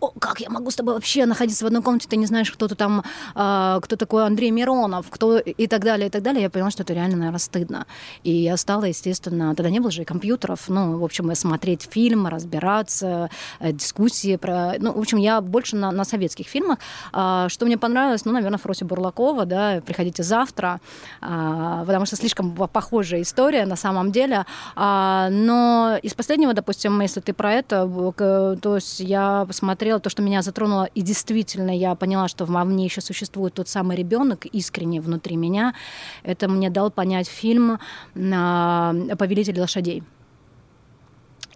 «О, 0.00 0.10
как 0.18 0.40
я 0.40 0.50
могу 0.50 0.70
с 0.70 0.76
тобой 0.76 0.94
вообще 0.94 1.24
находиться 1.26 1.64
в 1.64 1.66
одной 1.66 1.82
комнате, 1.82 2.06
ты 2.08 2.16
не 2.16 2.26
знаешь, 2.26 2.50
кто 2.50 2.68
ты 2.68 2.74
там, 2.74 3.02
а, 3.34 3.80
кто 3.80 3.96
такой 3.96 4.26
Андрей 4.26 4.50
Миронов, 4.50 5.06
кто 5.10 5.38
и 5.38 5.66
так 5.66 5.82
далее, 5.84 6.08
и 6.08 6.10
так 6.10 6.22
далее. 6.22 6.42
Я 6.42 6.50
поняла, 6.50 6.70
что 6.70 6.82
это 6.82 6.92
реально, 6.92 7.16
наверное, 7.16 7.38
стыдно. 7.38 7.86
И 8.22 8.30
я 8.32 8.56
стала, 8.56 8.84
естественно, 8.84 9.54
тогда 9.54 9.70
не 9.70 9.80
было 9.80 9.90
же 9.90 10.02
и 10.02 10.04
компьютеров, 10.04 10.68
ну, 10.68 10.98
в 10.98 11.04
общем, 11.04 11.34
смотреть 11.34 11.88
фильмы, 11.90 12.30
разбираться, 12.30 13.30
э, 13.60 13.72
дискуссии 13.72 14.36
про... 14.36 14.74
Ну, 14.78 14.92
в 14.92 14.98
общем, 14.98 15.18
я 15.18 15.40
больше 15.40 15.76
на, 15.76 15.90
на 15.92 16.04
советских 16.04 16.46
фильмах. 16.46 16.78
А, 17.12 17.48
Что 17.48 17.64
мне 17.66 17.78
понравилось, 17.78 18.24
ну, 18.24 18.32
наверное, 18.32 18.58
Фроси 18.58 18.84
Бурлакова, 18.84 19.44
да, 19.46 19.80
«Приходите 19.84 20.22
завтра», 20.22 20.80
а, 21.20 21.84
потому 21.86 22.06
что 22.06 22.16
слишком 22.16 22.54
по- 22.54 22.66
похожая 22.66 23.22
история 23.22 23.66
на 23.66 23.76
самом 23.76 24.12
деле. 24.12 24.44
А, 24.74 25.28
Но 25.30 25.98
из 26.02 26.14
последнего, 26.14 26.52
допустим, 26.52 27.00
если 27.00 27.20
ты 27.20 27.32
про 27.32 27.52
это, 27.52 27.86
то 28.12 28.74
есть 28.74 29.00
я 29.00 29.44
посмотрела 29.46 30.00
то, 30.00 30.10
что 30.10 30.22
меня 30.22 30.42
затронуло, 30.42 30.84
и 30.84 31.02
действительно 31.02 31.76
я 31.76 31.94
поняла, 31.94 32.28
что 32.28 32.44
во 32.44 32.64
мне 32.64 32.84
еще 32.84 33.00
существует 33.00 33.54
тот 33.54 33.68
самый 33.68 33.96
ребенок 33.96 34.46
искренне 34.46 35.00
внутри 35.00 35.36
меня. 35.36 35.74
Это 36.22 36.48
мне 36.48 36.70
дал 36.70 36.90
понять 36.90 37.28
фильм 37.28 37.78
а, 38.14 38.94
«Повелитель 39.18 39.60
лошадей». 39.60 40.02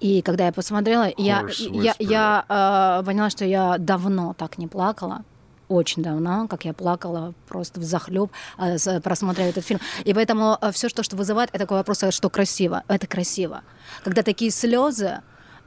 И 0.01 0.23
когда 0.23 0.47
я 0.47 0.53
посмотрела, 0.53 1.13
я, 1.19 1.47
я, 1.59 1.95
я 1.99 2.45
э, 2.49 3.05
поняла, 3.05 3.29
что 3.29 3.45
я 3.45 3.77
давно 3.79 4.33
так 4.33 4.57
не 4.57 4.67
плакала. 4.67 5.25
Очень 5.69 6.03
давно, 6.03 6.49
как 6.49 6.65
я 6.65 6.73
плакала 6.73 7.33
просто 7.47 7.79
в 7.79 7.85
захлеб, 7.85 8.33
просмотрев 9.05 9.47
этот 9.47 9.65
фильм. 9.65 9.79
И 10.05 10.13
поэтому 10.13 10.59
все, 10.73 10.89
что, 10.89 11.05
что 11.05 11.17
вызывает, 11.17 11.51
это 11.51 11.61
такой 11.61 11.77
вопрос, 11.77 12.03
а 12.03 12.11
что 12.11 12.29
красиво. 12.29 12.83
Это 12.89 13.07
красиво. 13.07 13.63
Когда 14.03 14.23
такие 14.23 14.51
слезы, 14.51 15.21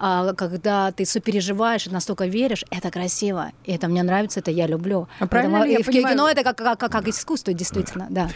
а, 0.06 0.34
когда 0.34 0.92
ты 0.92 1.06
сопереживаешь 1.06 1.88
и 1.88 1.90
настолько 1.90 2.26
веришь, 2.26 2.66
это 2.70 2.92
красиво. 2.92 3.52
И 3.64 3.72
это 3.72 3.88
мне 3.88 4.04
нравится, 4.04 4.42
это 4.42 4.52
я 4.52 4.68
люблю. 4.68 5.08
А 5.20 5.28
правильно 5.28 5.60
Поэтому 5.60 5.66
ли 5.66 5.72
я 5.74 5.80
и 5.80 5.84
в 5.84 5.86
понимаю- 5.86 6.14
кино 6.16 6.30
это 6.30 6.44
как, 6.44 6.58
как, 6.58 6.78
как, 6.78 6.92
как 6.92 7.08
искусство, 7.08 7.54
действительно, 7.54 8.08
да. 8.10 8.28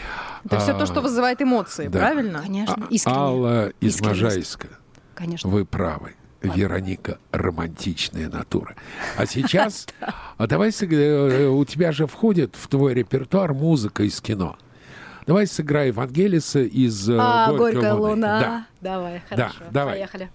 Это 0.46 0.60
все 0.60 0.72
то, 0.78 0.86
что 0.86 1.02
вызывает 1.02 1.42
эмоции, 1.42 1.88
да. 1.88 1.98
правильно? 1.98 2.40
Конечно, 2.40 2.74
А- 2.80 2.86
искренне. 2.88 3.16
Алла 3.18 3.68
из. 3.80 4.00
Можайска. 4.00 4.68
Конечно. 5.14 5.50
Вы 5.50 5.66
правы. 5.66 6.14
Вероника 6.40 7.18
романтичная 7.32 8.30
натура. 8.30 8.74
А 9.18 9.26
сейчас, 9.34 9.88
а 10.38 10.46
давай 10.46 10.70
э, 10.70 11.46
у 11.48 11.64
тебя 11.66 11.92
же 11.92 12.06
входит 12.06 12.54
в 12.56 12.68
твой 12.68 12.94
репертуар 12.94 13.52
музыка 13.52 14.04
из 14.04 14.20
кино. 14.22 14.56
Давай 15.26 15.46
сыграй 15.46 15.88
Евангелиса 15.88 16.60
из 16.60 17.10
э, 17.10 17.18
А, 17.20 17.48
«Горькой 17.50 17.72
горькая 17.74 17.92
луны». 17.94 18.10
луна. 18.12 18.40
Да. 18.40 18.66
Давай, 18.80 19.22
Да, 19.30 19.36
хорошо. 19.48 19.64
давай. 19.70 19.94
Поехали. 19.96 20.30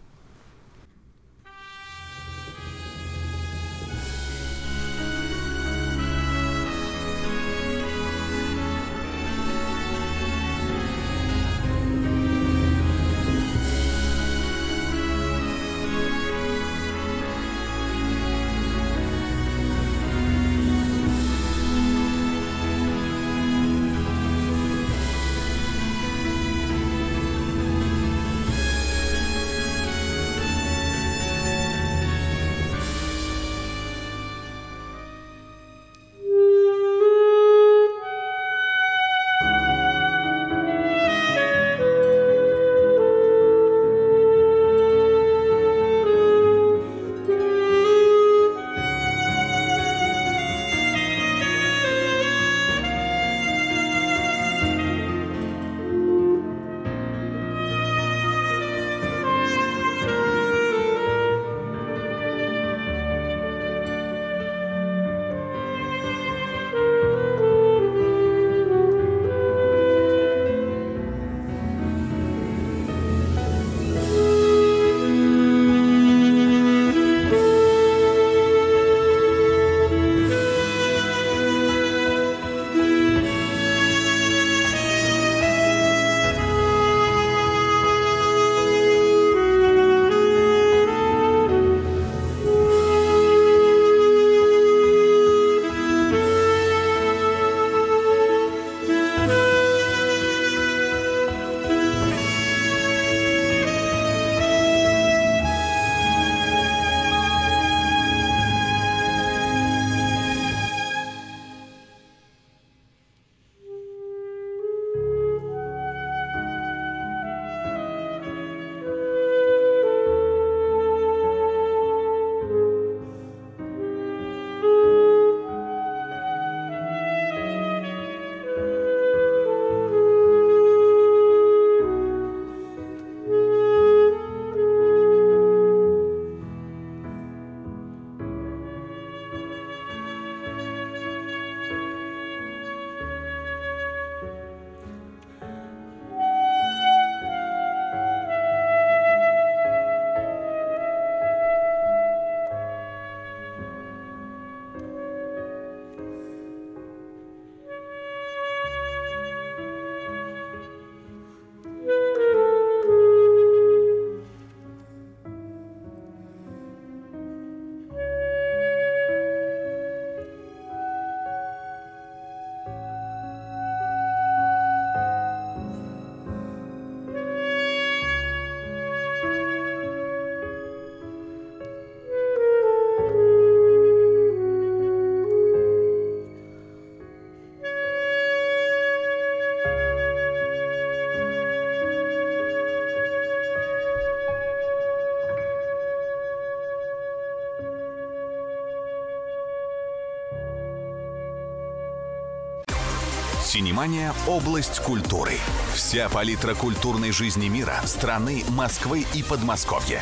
Синемания– 203.54 204.16
область 204.28 204.80
культуры. 204.80 205.34
Вся 205.76 206.10
палитра 206.10 206.56
культурной 206.56 207.12
жизни 207.12 207.50
мира, 207.50 207.76
страны, 207.86 208.44
Москвы 208.50 209.06
и 209.14 209.22
Подмосковья. 209.22 210.02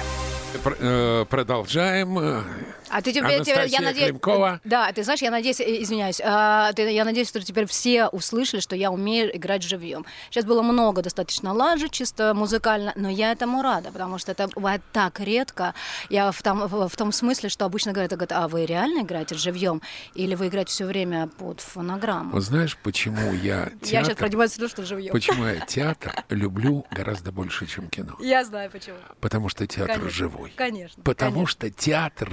Э, 0.63 1.25
Продолжаем. 1.29 2.45
А 2.91 3.01
ты 3.01 3.13
теперь, 3.13 3.41
теперь- 3.43 3.67
я 3.67 3.79
надеюсь, 3.81 4.09
Климкова. 4.09 4.59
да, 4.63 4.91
ты 4.91 5.03
знаешь, 5.03 5.21
я 5.21 5.31
надеюсь, 5.31 5.59
э, 5.59 5.81
извиняюсь, 5.83 6.19
а, 6.23 6.73
ты- 6.73 6.91
я 6.91 7.05
надеюсь, 7.05 7.29
что 7.29 7.39
теперь 7.41 7.65
все 7.65 8.07
услышали, 8.07 8.59
что 8.59 8.75
я 8.75 8.91
умею 8.91 9.35
играть 9.35 9.63
живьем. 9.63 10.05
Сейчас 10.29 10.45
было 10.45 10.61
много 10.61 11.01
достаточно 11.01 11.53
лажи, 11.53 11.89
чисто 11.89 12.33
музыкально, 12.33 12.93
но 12.95 13.09
я 13.09 13.31
этому 13.31 13.61
рада, 13.61 13.91
потому 13.91 14.17
что 14.17 14.31
это 14.31 14.49
бывает 14.55 14.81
так 14.91 15.19
редко. 15.19 15.73
Я 16.09 16.31
в 16.31 16.41
том, 16.41 16.67
в, 16.67 16.89
в 16.89 16.95
том 16.95 17.11
смысле, 17.11 17.49
что 17.49 17.65
обычно 17.65 17.91
говорят, 17.93 18.11
говорят, 18.11 18.31
а 18.33 18.47
вы 18.47 18.65
реально 18.65 19.01
играете 19.01 19.35
живьем, 19.35 19.81
или 20.13 20.35
вы 20.35 20.47
играете 20.47 20.71
все 20.71 20.85
время 20.85 21.27
под 21.27 21.61
фонограмму? 21.61 22.31
Вот 22.33 22.43
знаешь, 22.43 22.77
почему 22.83 23.33
я 23.33 23.41
Я 23.41 23.69
сейчас 23.81 24.07
театр... 24.07 24.15
продемонстрирую, 24.15 24.69
что 24.69 24.83
живьем. 24.85 25.11
Почему 25.13 25.45
я 25.45 25.59
театр 25.67 26.13
люблю 26.29 26.85
гораздо 26.91 27.31
больше, 27.31 27.67
чем 27.67 27.87
кино? 27.89 28.15
Я 28.19 28.43
знаю 28.43 28.69
почему. 28.69 28.97
Потому 29.21 29.49
что 29.49 29.65
театр 29.65 29.95
Конечно. 29.95 30.09
живой. 30.09 30.53
Конечно. 30.55 31.01
Потому 31.03 31.31
конечно. 31.45 31.51
что 31.51 31.69
театр 31.69 32.29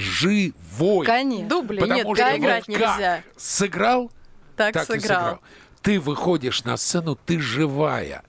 живой. 0.78 1.06
Конечно. 1.06 1.48
Дубли 1.48 1.80
Потому 1.80 1.94
нет, 1.96 2.06
что 2.06 2.16
да, 2.16 2.30
вот 2.30 2.38
играть 2.38 2.64
как 2.64 2.68
нельзя. 2.68 3.22
сыграл, 3.36 4.10
Так, 4.56 4.74
так 4.74 4.82
и 4.90 5.00
сыграл. 5.00 5.20
сыграл. 5.20 5.40
Ты 5.82 6.00
выходишь 6.00 6.64
на 6.64 6.76
сцену, 6.76 7.14
ты 7.16 7.40
живая. 7.40 8.22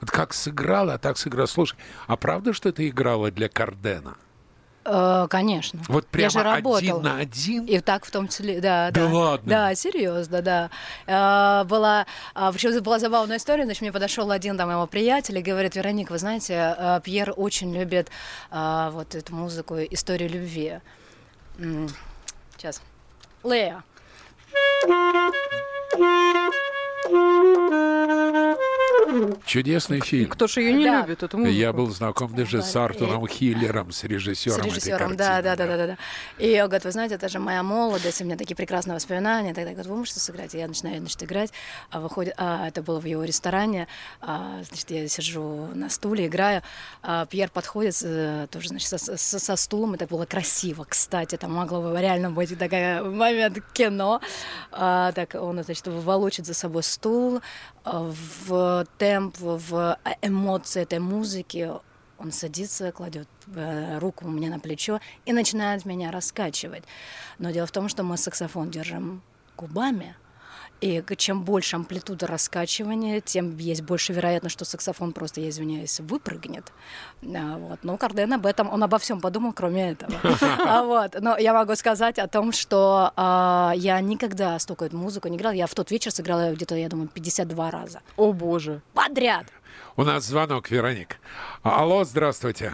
Вот 0.00 0.10
как 0.10 0.32
сыграла, 0.34 0.98
так 0.98 1.18
сыграла. 1.18 1.46
Слушай, 1.46 1.76
а 2.06 2.16
правда, 2.16 2.52
что 2.52 2.72
ты 2.72 2.88
играла 2.88 3.30
для 3.30 3.48
Кардена? 3.48 4.16
Э, 4.84 5.26
конечно. 5.28 5.78
Вот 5.88 6.06
я 6.14 6.30
же 6.30 6.38
прямо 6.38 6.56
работал. 6.56 6.76
один 6.78 7.02
на 7.02 7.16
один? 7.18 7.66
И 7.66 7.80
так 7.80 8.06
в 8.06 8.10
том 8.10 8.28
числе, 8.28 8.60
да, 8.62 8.90
Да 8.90 9.06
да. 9.06 9.12
ладно? 9.14 9.48
Да, 9.50 9.74
серьезно, 9.74 10.40
да. 10.40 10.70
Э, 11.06 11.64
Была, 11.64 12.06
а, 12.34 12.50
причем 12.50 12.82
была 12.82 12.98
забавная 12.98 13.36
история, 13.36 13.64
значит, 13.64 13.82
мне 13.82 13.92
подошел 13.92 14.30
один 14.30 14.56
там 14.56 14.70
его 14.70 14.86
приятель 14.86 15.38
и 15.38 15.42
говорит, 15.42 15.76
Вероника, 15.76 16.12
вы 16.12 16.18
знаете, 16.18 16.74
э, 16.76 17.00
Пьер 17.04 17.34
очень 17.36 17.74
любит 17.76 18.08
а, 18.50 18.90
вот 18.90 19.14
эту 19.14 19.34
музыку, 19.34 19.76
историю 19.78 20.30
любви. 20.30 20.78
М, 21.60 21.88
Сейчас. 22.56 22.80
Лея. 23.44 23.82
Чудесный 29.44 30.00
фильм. 30.00 30.28
Кто 30.30 30.46
же 30.46 30.60
ее 30.62 30.72
не 30.72 30.84
Да. 30.84 31.02
любит, 31.02 31.22
эту 31.22 31.38
музыку? 31.38 31.54
Я 31.54 31.72
был 31.72 31.88
знаком 31.90 32.34
даже 32.34 32.62
с 32.62 32.74
Артуром 32.76 33.26
Хиллером, 33.26 33.92
с 33.92 34.04
режиссером, 34.04 34.56
С 34.56 34.58
этой 34.60 34.68
режиссером, 34.70 35.16
да, 35.16 35.28
картины, 35.28 35.42
да, 35.42 35.56
да, 35.56 35.66
да, 35.66 35.76
да, 35.76 35.86
да. 35.86 35.98
И 36.44 36.60
он 36.60 36.66
говорит, 36.68 36.84
вы 36.84 36.92
знаете, 36.92 37.14
это 37.16 37.28
же 37.28 37.38
моя 37.38 37.62
молодость, 37.62 38.20
у 38.20 38.24
меня 38.24 38.36
такие 38.36 38.54
прекрасные 38.56 38.94
воспоминания. 38.94 39.54
Тогда 39.54 39.70
говорит, 39.72 39.86
вы 39.90 39.96
можете 39.96 40.20
сыграть? 40.20 40.54
И 40.54 40.58
я 40.58 40.68
начинаю, 40.68 40.98
значит, 40.98 41.22
играть. 41.22 41.52
А 41.90 42.00
выходит, 42.00 42.34
а, 42.36 42.68
это 42.68 42.82
было 42.82 43.00
в 43.00 43.04
его 43.04 43.24
ресторане. 43.24 43.88
А, 44.20 44.62
значит, 44.68 44.90
я 44.90 45.08
сижу 45.08 45.68
на 45.74 45.90
стуле, 45.90 46.26
играю. 46.26 46.62
А, 47.02 47.26
Пьер 47.26 47.50
подходит 47.50 47.96
э, 48.02 48.46
тоже, 48.50 48.68
значит, 48.68 48.88
со, 48.88 48.98
со- 48.98 49.38
со 49.38 49.56
стулом. 49.56 49.94
Это 49.94 50.06
было 50.06 50.26
красиво, 50.26 50.84
кстати. 50.88 51.34
Это 51.34 51.48
могло 51.48 51.82
бы 51.82 52.00
реально 52.00 52.30
быть 52.30 52.56
такой 52.58 53.02
момент 53.02 53.58
кино. 53.72 54.20
А, 54.72 55.12
так 55.12 55.34
он, 55.34 55.62
значит, 55.62 55.86
волочит 55.86 56.46
за 56.46 56.54
собой 56.54 56.82
стул 56.82 57.40
в 57.84 58.86
темп, 58.98 59.36
в 59.38 59.98
эмоции 60.22 60.82
этой 60.82 60.98
музыки. 60.98 61.70
Он 62.18 62.32
садится, 62.32 62.92
кладет 62.92 63.28
э, 63.54 63.98
руку 63.98 64.28
мне 64.28 64.50
на 64.50 64.60
плечо 64.60 65.00
и 65.24 65.32
начинает 65.32 65.86
меня 65.86 66.10
раскачивать. 66.10 66.84
Но 67.38 67.50
дело 67.50 67.66
в 67.66 67.72
том, 67.72 67.88
что 67.88 68.02
мы 68.02 68.18
саксофон 68.18 68.70
держим 68.70 69.22
губами, 69.56 70.14
и 70.80 71.02
чем 71.16 71.42
больше 71.42 71.76
амплитуда 71.76 72.26
раскачивания, 72.26 73.20
тем 73.20 73.56
есть 73.58 73.82
больше 73.82 74.12
вероятность, 74.12 74.54
что 74.54 74.64
саксофон 74.64 75.12
просто, 75.12 75.40
я 75.40 75.50
извиняюсь, 75.50 76.00
выпрыгнет. 76.00 76.72
А, 77.22 77.58
Вот. 77.58 77.80
Но 77.82 77.96
Карден 77.96 78.32
об 78.32 78.46
этом, 78.46 78.70
он 78.72 78.82
обо 78.82 78.98
всем 78.98 79.20
подумал, 79.20 79.52
кроме 79.52 79.92
этого. 79.92 80.12
А 80.66 80.82
вот. 80.82 81.16
Но 81.20 81.36
я 81.36 81.52
могу 81.52 81.74
сказать 81.74 82.18
о 82.18 82.28
том, 82.28 82.52
что 82.52 83.12
а, 83.16 83.72
я 83.76 84.00
никогда 84.00 84.58
столько 84.58 84.86
эту 84.86 84.96
музыку 84.96 85.28
не 85.28 85.36
играла. 85.36 85.54
Я 85.54 85.66
в 85.66 85.74
тот 85.74 85.90
вечер 85.90 86.10
сыграла 86.10 86.52
где-то, 86.52 86.74
я 86.74 86.88
думаю, 86.88 87.08
52 87.08 87.70
раза. 87.70 88.00
О, 88.16 88.32
боже. 88.32 88.80
Подряд. 88.94 89.46
У 89.96 90.04
нас 90.04 90.24
звонок, 90.24 90.70
Вероник. 90.70 91.18
Алло, 91.62 92.04
здравствуйте. 92.04 92.72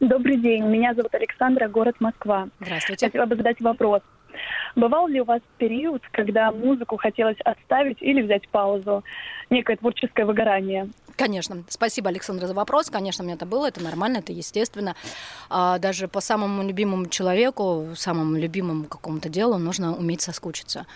Добрый 0.00 0.36
день, 0.36 0.64
меня 0.64 0.94
зовут 0.94 1.14
Александра, 1.14 1.68
город 1.68 1.94
Москва. 2.00 2.48
Здравствуйте. 2.60 3.06
Хотела 3.06 3.26
бы 3.26 3.36
задать 3.36 3.60
вопрос. 3.60 4.02
Бывал 4.76 5.06
ли 5.06 5.20
у 5.20 5.24
вас 5.24 5.40
период, 5.58 6.02
когда 6.12 6.50
музыку 6.50 6.96
хотелось 6.96 7.38
отставить 7.44 8.00
или 8.00 8.22
взять 8.22 8.48
паузу? 8.48 9.04
Некое 9.50 9.76
творческое 9.76 10.24
выгорание? 10.24 10.88
Конечно. 11.16 11.62
Спасибо, 11.68 12.08
Александра, 12.08 12.46
за 12.46 12.54
вопрос. 12.54 12.90
Конечно, 12.90 13.22
у 13.22 13.26
меня 13.26 13.36
это 13.36 13.46
было, 13.46 13.68
это 13.68 13.82
нормально, 13.82 14.18
это 14.18 14.32
естественно. 14.32 14.96
А, 15.50 15.78
даже 15.78 16.08
по 16.08 16.20
самому 16.20 16.66
любимому 16.66 17.06
человеку, 17.06 17.88
самому 17.94 18.36
любимому 18.36 18.84
какому-то 18.84 19.28
делу 19.28 19.58
нужно 19.58 19.94
уметь 19.94 20.22
соскучиться. 20.22 20.86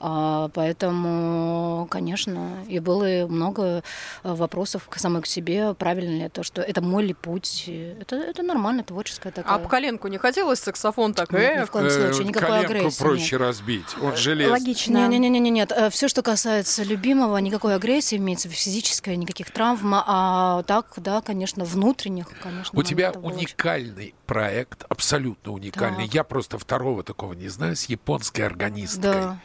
А, 0.00 0.48
Поэтому, 0.54 1.86
конечно, 1.90 2.64
и 2.66 2.78
было 2.78 3.26
много 3.28 3.62
э, 3.62 4.32
вопросов 4.32 4.88
к 4.88 4.98
самой 4.98 5.20
к 5.22 5.26
себе, 5.26 5.74
правильно 5.74 6.10
ли 6.16 6.20
это, 6.22 6.42
что 6.42 6.62
это 6.62 6.80
мой 6.80 7.04
ли 7.04 7.12
путь. 7.14 7.68
Это, 8.00 8.16
это 8.16 8.42
нормально, 8.42 8.82
творческая 8.82 9.30
такая. 9.30 9.52
А 9.52 9.56
об 9.56 9.68
коленку 9.68 10.08
не 10.08 10.16
хотелось 10.16 10.60
саксофон 10.60 11.12
так? 11.12 11.30
Нет, 11.32 11.60
ни 11.60 11.64
в 11.64 11.70
коем 11.70 11.90
случае, 11.90 12.26
никакой 12.26 12.48
коленку 12.48 12.72
агрессии. 12.72 12.98
проще 13.02 13.32
нет. 13.36 13.40
разбить. 13.40 13.96
Он 14.02 14.16
железный. 14.16 14.52
Логично. 14.52 15.08
Не, 15.08 15.18
не, 15.18 15.28
не, 15.28 15.38
не, 15.38 15.50
нет. 15.50 15.72
Все, 15.90 16.08
что 16.08 16.22
касается 16.22 16.82
любимого, 16.82 17.36
никакой 17.36 17.74
агрессии 17.74 18.16
имеется 18.16 18.48
физической, 18.48 19.16
никаких 19.16 19.50
травм, 19.50 19.92
а 19.94 20.62
так, 20.62 20.86
да, 20.96 21.20
конечно, 21.20 21.64
внутренних, 21.64 22.26
конечно. 22.42 22.78
У 22.78 22.82
тебя 22.82 23.12
было 23.12 23.26
очень- 23.26 23.38
уникальный 23.40 24.14
проект, 24.26 24.84
абсолютно 24.88 25.52
уникальный. 25.52 26.06
Так. 26.06 26.14
Я 26.14 26.24
просто 26.24 26.58
второго 26.58 27.02
такого 27.02 27.34
не 27.34 27.48
знаю, 27.48 27.76
с 27.76 27.84
японской 27.84 28.42
органисткой. 28.42 29.02
Да. 29.02 29.38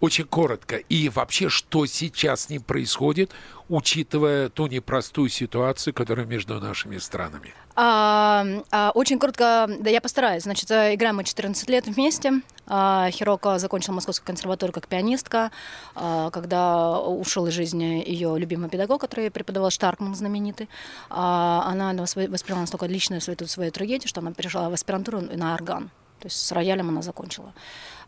Очень 0.00 0.24
коротко. 0.24 0.76
И 0.76 1.08
вообще, 1.08 1.48
что 1.48 1.86
сейчас 1.86 2.50
ним 2.50 2.62
происходит, 2.62 3.32
учитывая 3.68 4.50
ту 4.50 4.66
непростую 4.66 5.30
ситуацию, 5.30 5.94
которая 5.94 6.26
между 6.26 6.60
нашими 6.60 6.98
странами? 6.98 7.54
А, 7.74 8.44
а, 8.70 8.90
очень 8.94 9.18
коротко, 9.18 9.68
да, 9.80 9.90
я 9.90 10.00
постараюсь. 10.00 10.42
Значит, 10.42 10.70
э, 10.70 10.94
играем 10.94 11.16
мы 11.16 11.24
14 11.24 11.68
лет 11.70 11.86
вместе. 11.86 12.42
А, 12.66 13.10
Хироко 13.10 13.58
закончила 13.58 13.94
Московскую 13.94 14.26
консерваторию 14.26 14.74
как 14.74 14.86
пианистка. 14.86 15.50
А, 15.94 16.30
когда 16.30 16.98
ушел 17.00 17.46
из 17.46 17.54
жизни 17.54 18.02
ее 18.06 18.38
любимый 18.38 18.68
педагог, 18.68 19.00
который 19.00 19.30
преподавал 19.30 19.70
Штаркман 19.70 20.14
знаменитый, 20.14 20.68
а, 21.08 21.64
она 21.66 21.92
восп- 21.94 22.30
восприняла 22.30 22.62
настолько 22.62 22.86
личную 22.86 23.20
свою, 23.20 23.38
свою 23.46 23.70
трагедию, 23.72 24.08
что 24.08 24.20
она 24.20 24.32
перешла 24.32 24.68
в 24.68 24.74
аспирантуру 24.74 25.20
на 25.20 25.54
орган. 25.54 25.90
То 26.20 26.26
есть 26.26 26.36
с 26.38 26.52
роялем 26.52 26.88
она 26.88 27.02
закончила. 27.02 27.52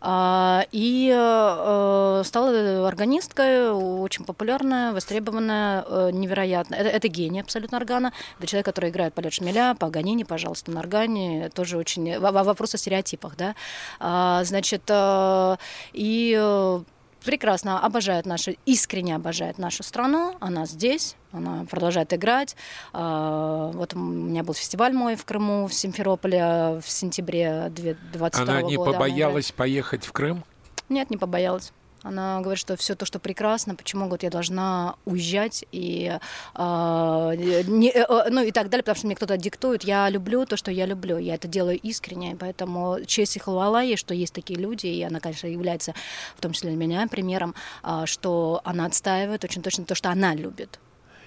А, 0.01 0.65
И 0.71 1.13
э, 1.13 2.23
стала 2.25 2.87
органисткой, 2.89 3.71
очень 3.73 4.25
популярная, 4.25 4.93
востребованная, 4.93 5.85
э, 5.87 6.11
невероятно. 6.13 6.77
Это, 6.77 6.89
это 6.89 7.09
гений 7.09 7.41
абсолютно 7.41 7.79
органа. 7.79 8.13
Это 8.39 8.47
человек, 8.47 8.67
который 8.67 8.91
играет 8.91 9.13
полет 9.15 9.33
шмеля, 9.33 9.75
Паганини, 9.79 10.23
пожалуйста, 10.25 10.71
на 10.71 10.81
органе. 10.81 11.51
Тоже 11.51 11.77
очень... 11.77 12.19
во- 12.19 12.31
во- 12.33 12.45
Вопрос 12.45 12.75
о 12.75 12.79
стереотипах, 12.79 13.37
да. 13.37 13.55
А, 14.01 14.43
Значит, 14.45 14.83
э, 14.89 15.57
и 15.93 16.37
э, 16.41 16.81
прекрасно 17.25 17.81
обожает 17.81 18.27
нашу, 18.27 18.53
искренне 18.67 19.15
обожает 19.17 19.59
нашу 19.59 19.83
страну. 19.83 20.37
Она 20.41 20.67
здесь, 20.67 21.17
она 21.33 21.65
продолжает 21.71 22.13
играть. 22.13 22.57
А, 22.93 23.71
Вот 23.73 23.95
у 23.95 23.99
меня 23.99 24.43
был 24.45 24.55
фестиваль 24.55 24.93
мой 24.93 25.17
в 25.17 25.25
Крыму, 25.25 25.67
в 25.67 25.75
Симферополе 25.75 26.81
в 26.85 26.89
сентябре 26.89 27.69
2022 27.71 28.43
Она 28.43 28.63
не 28.63 28.77
года. 28.77 28.93
побоялась 28.93 29.53
поехать 29.53 30.05
в 30.05 30.13
Крым? 30.13 30.45
Нет, 30.89 31.11
не 31.11 31.17
побоялась. 31.17 31.73
Она 32.09 32.41
говорит, 32.41 32.59
что 32.59 32.75
все 32.77 32.95
то, 32.95 33.05
что 33.05 33.19
прекрасно, 33.19 33.75
почему 33.75 34.07
говорит, 34.07 34.23
я 34.23 34.31
должна 34.31 34.95
уезжать 35.05 35.65
и, 35.73 36.19
а, 36.55 37.33
не- 37.35 37.91
э, 37.91 38.05
э, 38.09 38.31
ну, 38.31 38.43
и 38.43 38.51
так 38.51 38.71
далее, 38.71 38.83
потому 38.83 38.97
что 38.97 39.07
мне 39.07 39.15
кто-то 39.17 39.37
диктует. 39.37 39.85
Я 39.85 40.09
люблю 40.09 40.47
то, 40.47 40.57
что 40.57 40.71
я 40.71 40.87
люблю. 40.87 41.19
Я 41.19 41.35
это 41.35 41.49
делаю 41.49 41.79
искренне, 41.79 42.37
поэтому 42.41 43.05
честь 43.07 43.37
и 43.37 43.41
хвала 43.41 43.83
ей, 43.83 43.97
что 43.97 44.15
есть 44.15 44.33
такие 44.33 44.59
люди, 44.59 44.87
и 44.87 45.03
она, 45.03 45.21
конечно, 45.21 45.47
является, 45.47 45.93
в 46.37 46.41
том 46.41 46.53
числе 46.53 46.71
для 46.71 46.79
меня, 46.79 47.07
примером, 47.09 47.55
а, 47.83 48.07
что 48.07 48.61
она 48.65 48.87
отстаивает 48.87 49.45
очень 49.45 49.63
точно 49.63 49.85
то, 49.85 49.95
что 49.95 50.09
она 50.11 50.35
любит. 50.35 50.81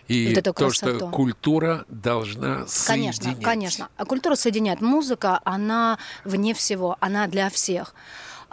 И 0.07 0.27
Вот 0.29 0.37
эту 0.39 0.53
то, 0.53 0.71
что 0.71 0.87
красоту. 0.87 1.09
культура 1.11 1.85
должна 1.87 2.65
Конечно, 2.87 3.23
соединять. 3.25 3.43
конечно. 3.45 3.89
А 3.97 4.05
культура 4.05 4.35
соединяет. 4.35 4.81
Музыка, 4.81 5.39
она 5.45 5.99
вне 6.25 6.53
всего, 6.53 6.97
она 6.99 7.27
для 7.27 7.49
всех. 7.49 7.93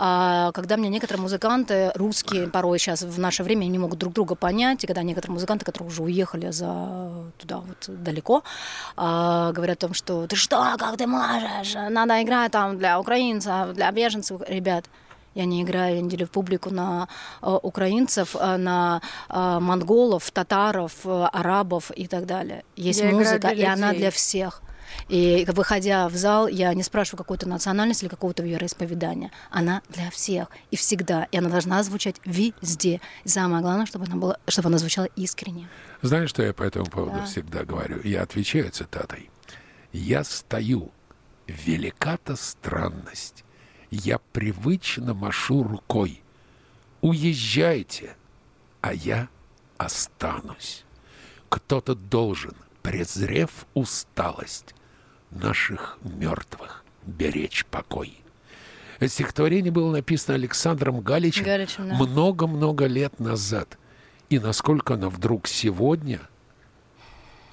А 0.00 0.52
когда 0.52 0.76
мне 0.76 0.88
некоторые 0.88 1.20
музыканты, 1.20 1.90
русские, 1.96 2.46
порой 2.46 2.78
сейчас 2.78 3.02
в 3.02 3.18
наше 3.18 3.42
время 3.42 3.64
не 3.64 3.78
могут 3.78 3.98
друг 3.98 4.14
друга 4.14 4.36
понять, 4.36 4.84
и 4.84 4.86
когда 4.86 5.02
некоторые 5.02 5.34
музыканты, 5.34 5.64
которые 5.64 5.88
уже 5.88 6.04
уехали 6.04 6.52
за 6.52 7.32
туда 7.36 7.58
вот 7.58 7.84
далеко, 7.88 8.44
а, 8.96 9.50
говорят 9.50 9.78
о 9.78 9.88
том, 9.88 9.94
что 9.94 10.28
ты 10.28 10.36
что, 10.36 10.76
как 10.78 10.96
ты 10.96 11.08
можешь, 11.08 11.74
надо 11.90 12.22
играть 12.22 12.52
там 12.52 12.78
для 12.78 13.00
украинцев, 13.00 13.74
для 13.74 13.90
беженцев, 13.90 14.40
ребят. 14.48 14.84
Я 15.34 15.44
не 15.44 15.62
играю, 15.62 15.96
я 15.96 16.00
не 16.00 16.08
делю 16.08 16.26
публику 16.26 16.70
на 16.70 17.06
э, 17.42 17.58
украинцев, 17.62 18.34
э, 18.34 18.56
на 18.56 19.00
э, 19.28 19.58
монголов, 19.60 20.30
татаров, 20.30 20.92
э, 21.04 21.28
арабов 21.32 21.92
и 21.94 22.06
так 22.08 22.26
далее. 22.26 22.64
Есть 22.76 23.00
Я 23.00 23.10
музыка, 23.12 23.48
и 23.48 23.62
она 23.62 23.92
для 23.92 24.10
всех. 24.10 24.62
И 25.08 25.46
выходя 25.48 26.08
в 26.08 26.16
зал, 26.16 26.48
я 26.48 26.72
не 26.74 26.82
спрашиваю 26.82 27.18
какую-то 27.18 27.48
национальность 27.48 28.02
или 28.02 28.08
какого-то 28.08 28.42
вероисповедания. 28.42 29.30
Она 29.50 29.82
для 29.88 30.10
всех 30.10 30.48
и 30.70 30.76
всегда. 30.76 31.24
И 31.32 31.38
она 31.38 31.48
должна 31.48 31.82
звучать 31.82 32.16
везде. 32.24 33.00
И 33.24 33.28
самое 33.28 33.62
главное, 33.62 33.86
чтобы 33.86 34.06
она, 34.06 34.16
была, 34.16 34.38
чтобы 34.48 34.68
она 34.68 34.78
звучала 34.78 35.06
искренне. 35.16 35.68
Знаешь, 36.02 36.30
что 36.30 36.42
я 36.42 36.52
по 36.52 36.62
этому 36.62 36.86
поводу 36.86 37.18
Да. 37.18 37.24
всегда 37.24 37.64
говорю? 37.64 38.00
Я 38.04 38.22
отвечаю 38.22 38.70
цитатой. 38.70 39.30
«Я 39.90 40.22
стою, 40.22 40.90
велика-то 41.46 42.36
странность, 42.36 43.42
я 43.90 44.18
привычно 44.32 45.14
машу 45.14 45.62
рукой. 45.62 46.22
Уезжайте, 47.00 48.14
а 48.80 48.92
я 48.92 49.28
останусь. 49.78 50.84
Кто-то 51.48 51.94
должен, 51.94 52.54
презрев 52.82 53.50
усталость, 53.74 54.74
наших 55.30 55.98
мертвых 56.02 56.84
беречь 57.06 57.64
покой». 57.66 58.20
Это 58.98 59.08
стихотворение 59.08 59.70
было 59.70 59.92
написано 59.92 60.34
Александром 60.34 61.00
Галичем 61.00 61.44
Галичем, 61.44 61.88
да. 61.88 61.94
много-много 61.94 62.86
лет 62.86 63.20
назад. 63.20 63.78
И 64.28 64.38
насколько 64.38 64.94
оно 64.94 65.08
вдруг 65.08 65.46
сегодня 65.46 66.20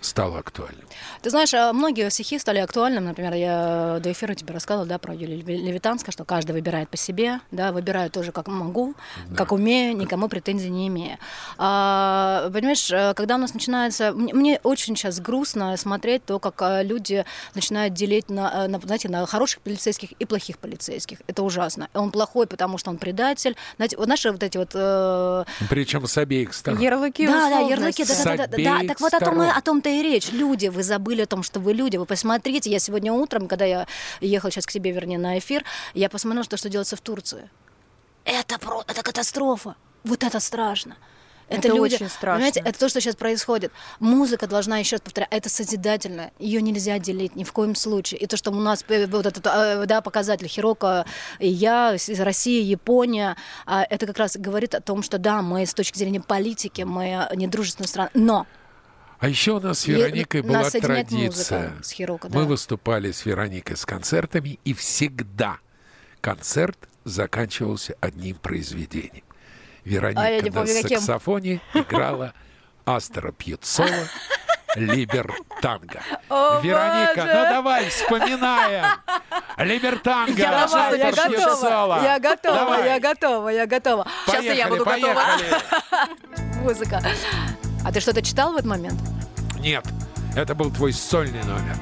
стало 0.06 0.39
актуальным. 0.39 0.86
Ты 1.22 1.30
знаешь, 1.30 1.54
а 1.54 1.74
многие 1.74 2.10
стихи 2.10 2.39
стали 2.39 2.60
актуальным. 2.60 3.06
Например, 3.06 3.34
я 3.34 4.00
до 4.02 4.12
эфира 4.12 4.34
тебе 4.36 4.54
рассказывала, 4.54 4.88
да, 4.88 4.98
про 4.98 5.13
Юлию 5.13 5.39
Леви- 5.39 5.58
Левитанско, 5.58 6.12
что 6.12 6.24
каждый 6.24 6.52
выбирает 6.52 6.89
по 6.89 6.98
себе, 6.98 7.39
да, 7.52 7.72
выбираю 7.72 8.10
тоже 8.10 8.32
как 8.32 8.48
могу, 8.48 8.94
как 9.36 9.52
умею, 9.52 9.96
никому 9.98 10.28
претензий 10.30 10.70
не 10.70 10.88
имею. 10.88 11.18
А, 11.58 12.50
понимаешь, 12.54 12.89
э, 12.91 13.13
когда 13.15 13.36
у 13.36 13.38
нас 13.38 13.54
начинается... 13.54 14.12
Мне, 14.12 14.60
очень 14.63 14.96
сейчас 14.96 15.20
грустно 15.20 15.76
смотреть 15.78 16.26
то, 16.26 16.39
как 16.39 16.62
э, 16.62 16.84
люди 16.84 17.26
начинают 17.54 17.94
делить 17.94 18.30
на, 18.30 18.65
э, 18.65 18.68
на, 18.68 18.80
знаете, 18.80 19.10
на 19.10 19.26
хороших 19.26 19.62
полицейских 19.62 20.12
и 20.13 20.26
плохих 20.26 20.58
полицейских. 20.60 21.20
Это 21.28 21.44
ужасно. 21.44 21.89
Он 21.94 22.12
плохой, 22.12 22.48
потому 22.48 22.78
что 22.78 22.89
он 22.91 22.98
предатель. 22.98 23.56
Знаете, 23.78 23.98
вот 23.98 24.08
наши 24.08 24.32
вот 24.32 24.44
эти 24.44 24.58
вот... 24.58 24.72
э, 24.74 25.46
Причем 25.70 26.06
с 26.08 26.18
обеих 26.18 26.54
сторон. 26.54 26.80
Ярлыки 26.80 27.26
да, 27.26 27.50
да, 27.50 27.60
ярлыки, 27.60 28.04
да, 28.06 28.13
да, 28.13 28.24
да, 28.24 28.36
да, 28.36 28.58
С 28.58 28.63
да, 28.63 28.80
да. 28.82 28.88
Так 28.88 29.02
вот 29.02 29.13
о 29.13 29.20
том, 29.20 29.41
о 29.41 29.62
том-то 29.62 29.89
и 29.99 30.03
речь. 30.03 30.31
Люди, 30.31 30.67
вы 30.67 30.84
забыли 30.84 31.21
о 31.21 31.25
том, 31.25 31.43
что 31.43 31.60
вы 31.60 31.73
люди. 31.73 31.97
Вы 31.97 32.05
посмотрите, 32.05 32.69
я 32.69 32.79
сегодня 32.79 33.12
утром, 33.13 33.47
когда 33.47 33.65
я 33.65 33.88
ехала 34.21 34.51
сейчас 34.51 34.65
к 34.65 34.71
тебе, 34.71 34.91
вернее, 34.91 35.17
на 35.17 35.38
эфир, 35.39 35.63
я 35.93 36.10
посмотрела, 36.10 36.43
что, 36.43 36.58
что 36.58 36.69
делается 36.69 36.95
в 36.95 37.01
Турции. 37.01 37.49
Это, 38.23 38.58
про, 38.60 38.84
это 38.88 39.01
катастрофа. 39.03 39.75
Вот 40.03 40.23
это 40.23 40.39
страшно. 40.39 40.97
Это 41.47 41.67
люди, 41.67 41.95
очень 41.95 42.10
страшно. 42.10 42.36
Понимаете, 42.36 42.62
это 42.65 42.79
то, 42.79 42.89
что 42.89 42.99
сейчас 42.99 43.15
происходит. 43.15 43.71
Музыка 43.99 44.47
должна, 44.47 44.79
еще 44.79 44.95
раз 44.95 45.01
повторяю, 45.01 45.29
это 45.31 45.49
созидательно. 45.49 46.31
Ее 46.39 46.62
нельзя 46.62 46.97
делить 46.97 47.36
ни 47.36 47.43
в 47.43 47.53
коем 47.53 47.75
случае. 47.75 48.19
И 48.19 48.25
то, 48.25 48.36
что 48.36 48.51
у 48.51 48.55
нас 48.55 48.84
э, 48.88 49.05
вот 49.05 49.25
этот 49.25 49.45
э, 49.45 49.86
да, 49.86 50.01
показатель 50.01 50.47
Хирока 50.47 51.05
и 51.39 51.47
я, 51.47 51.93
из 51.93 52.19
России, 52.19 52.63
Япония, 52.63 53.36
а, 53.65 53.86
это 53.88 54.08
как 54.08 54.17
раз 54.17 54.38
говорит 54.38 54.73
о 54.73 54.81
том, 54.81 55.03
что 55.03 55.19
да, 55.19 55.41
мы 55.41 55.65
с 55.65 55.73
точки 55.73 55.97
зрения 55.97 56.21
политики, 56.21 56.81
мы 56.81 57.27
недружественная 57.36 57.88
страна. 57.88 58.10
Но 58.15 58.47
А 59.26 59.28
еще 59.28 59.54
у 59.54 59.60
нас 59.60 59.80
с 59.80 59.88
Вероникой 59.88 60.44
нас 60.44 60.72
была 60.72 60.82
традиция. 60.82 61.70
музыка 61.70 61.84
с 61.84 61.90
Хироко, 61.90 62.28
Мы 62.30 62.42
да. 62.44 62.48
выступали 62.48 63.12
с 63.12 63.26
Вероникой 63.26 63.76
с 63.76 63.84
концертами, 63.84 64.60
и 64.64 64.76
всегда 64.76 65.58
концерт 66.22 66.78
заканчивался 67.06 67.96
одним 68.02 68.36
произведением. 68.36 69.24
Вероника 69.84 70.22
А 70.22 70.30
я 70.30 70.42
не 70.42 70.52
на 70.52 70.56
помню, 70.58 70.80
каким. 70.80 71.00
саксофоне 71.00 71.60
играла 71.74 72.36
Астра 72.86 73.32
Пьецола 73.32 73.90
Либертанго. 74.76 76.04
О, 76.30 76.60
Вероника, 76.62 77.16
Боже! 77.16 77.34
ну 77.34 77.42
давай, 77.50 77.90
вспоминаем. 77.90 78.86
Либертанго, 79.58 80.40
Я, 80.40 80.66
Астра 80.66 80.98
я 80.98 81.12
готова, 81.12 82.04
я 82.04 82.20
готова, 82.20 82.56
Давай. 82.56 82.86
я 82.90 83.00
готова, 83.00 83.50
я 83.50 83.65
готова. 83.65 84.08
Сейчас 84.28 84.44
и 84.44 84.48
я 84.50 84.67
Поехали, 84.67 84.69
буду 84.69 84.86
готова. 84.86 85.13
поехали. 85.15 86.60
музыка. 86.62 87.02
А 87.84 87.92
ты 87.92 88.00
что-то 88.00 88.21
читал 88.23 88.52
в 88.52 88.56
этот 88.56 88.65
момент? 88.65 89.00
Нет, 89.66 89.84
это 90.36 90.54
был 90.54 90.70
твой 90.70 90.94
сольный 90.94 91.44
номер. 91.44 91.76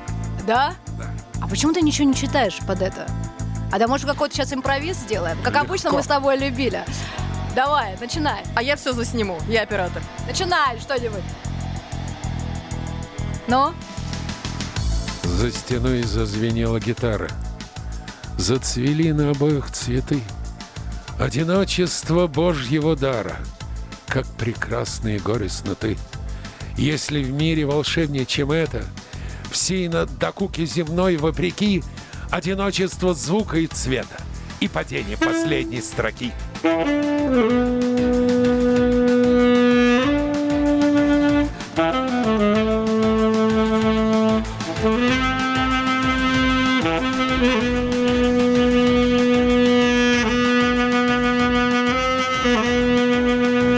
Да? 0.47 0.73
Да. 0.97 1.05
А 1.41 1.47
почему 1.49 1.73
ты 1.73 1.81
ничего 1.81 2.07
не 2.07 2.15
читаешь 2.15 2.59
под 2.65 2.81
это? 2.81 3.05
А 3.73 3.77
да 3.77 3.89
может 3.89 4.07
какой-то 4.09 4.33
сейчас 4.33 4.53
импровиз 4.53 4.95
сделаем? 4.95 5.37
Как 5.43 5.53
Легко. 5.53 5.65
обычно 5.67 5.91
мы 5.91 6.01
с 6.01 6.07
тобой 6.07 6.37
любили. 6.37 6.85
Давай, 7.53 7.97
начинай. 7.99 8.43
А 8.55 8.63
я 8.63 8.77
все 8.77 8.93
засниму, 8.93 9.37
я 9.49 9.63
оператор. 9.63 10.01
Начинай 10.25 10.79
что-нибудь. 10.79 11.23
Ну? 13.49 13.73
За 15.23 15.51
стеной 15.51 16.03
зазвенела 16.03 16.79
гитара. 16.79 17.29
Зацвели 18.37 19.11
на 19.11 19.31
обоих 19.31 19.69
цветы. 19.71 20.21
Одиночество 21.19 22.27
Божьего 22.27 22.95
дара, 22.95 23.35
как 24.07 24.25
прекрасные 24.37 25.19
горестно 25.19 25.75
ты. 25.75 25.97
Если 26.77 27.21
в 27.21 27.31
мире 27.31 27.65
волшебнее, 27.65 28.25
чем 28.25 28.51
это, 28.51 28.83
всей 29.51 29.87
на 29.87 30.05
докуке 30.05 30.65
земной 30.65 31.17
вопреки, 31.17 31.83
одиночество 32.31 33.13
звука 33.13 33.59
и 33.59 33.67
цвета 33.67 34.17
и 34.59 34.67
падение 34.67 35.17
последней 35.17 35.81
строки. 35.81 36.31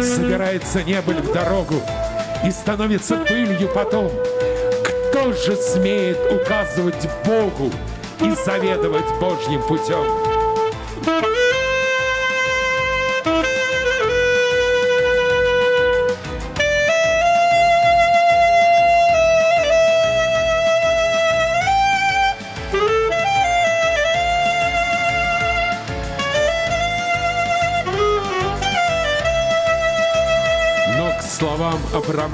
Собирается 0.02 0.84
небыль 0.84 1.18
в 1.18 1.34
дорогу 1.34 1.82
и 2.46 2.52
становится 2.52 3.18
пылью 3.18 3.68
потом. 3.74 4.12
Кто 5.10 5.34
же 5.34 5.56
смеет 5.56 6.20
указывать 6.32 7.10
Богу 7.26 7.72
и 8.22 8.32
заведовать 8.46 9.10
Божьим 9.20 9.62
путем? 9.64 10.35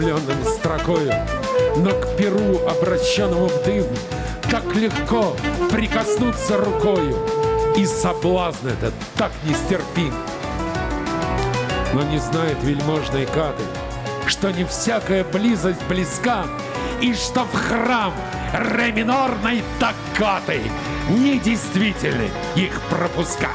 Обрамленным 0.01 0.45
строкою, 0.45 1.13
но 1.77 1.91
к 1.91 2.17
перу, 2.17 2.67
обращенному 2.67 3.47
в 3.47 3.63
дым, 3.63 3.85
так 4.49 4.63
легко 4.75 5.35
прикоснуться 5.71 6.57
рукою, 6.57 7.17
и 7.77 7.85
соблазн 7.85 8.67
этот 8.67 8.93
так 9.15 9.31
нестерпим. 9.45 10.13
Но 11.93 12.03
не 12.03 12.19
знает 12.19 12.57
вельможной 12.63 13.25
каты, 13.25 13.63
что 14.27 14.51
не 14.51 14.65
всякая 14.65 15.23
близость 15.23 15.83
близка, 15.87 16.45
и 16.99 17.13
что 17.13 17.45
в 17.45 17.53
храм 17.53 18.13
ре 18.53 18.91
минорной 18.91 19.63
токкаты 19.79 20.61
недействительны 21.09 22.29
их 22.55 22.79
пропуска. 22.89 23.49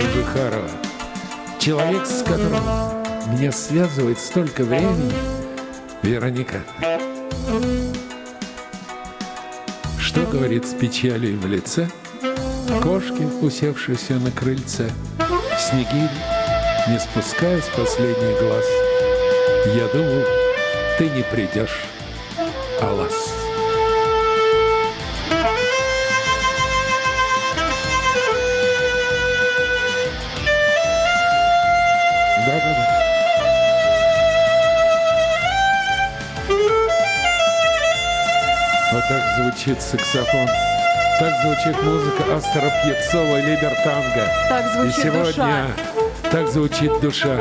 Кожухарова. 0.00 0.70
Человек, 1.58 2.06
с 2.06 2.22
которым 2.22 2.62
меня 3.34 3.52
связывает 3.52 4.18
столько 4.18 4.64
времени. 4.64 5.12
Вероника, 6.02 6.62
что 9.98 10.22
говорит 10.22 10.66
с 10.66 10.72
печалью 10.72 11.38
в 11.38 11.46
лице 11.46 11.90
Кошки, 12.82 13.28
усевшиеся 13.42 14.14
на 14.14 14.30
крыльце, 14.30 14.90
Снегирь, 15.58 16.10
не 16.88 16.98
спуская 16.98 17.60
с 17.60 17.66
последний 17.66 18.38
глаз. 18.40 18.64
Я 19.74 19.86
думал, 19.88 20.24
ты 20.96 21.10
не 21.10 21.22
придешь, 21.22 21.84
Алас. 22.80 23.39
Да-да-да. 32.50 32.86
Вот 38.92 39.02
так 39.08 39.22
звучит 39.38 39.80
саксофон. 39.80 40.48
Так 41.20 41.32
звучит 41.42 41.80
музыка 41.82 42.24
Астера 42.34 42.70
Пьецова 42.82 43.36
Либертанга. 43.40 44.26
Так 44.48 44.64
И 44.66 44.68
звучит 44.90 44.96
сегодня 45.04 45.24
душа. 45.24 45.66
так 46.32 46.48
звучит 46.48 47.00
душа. 47.00 47.36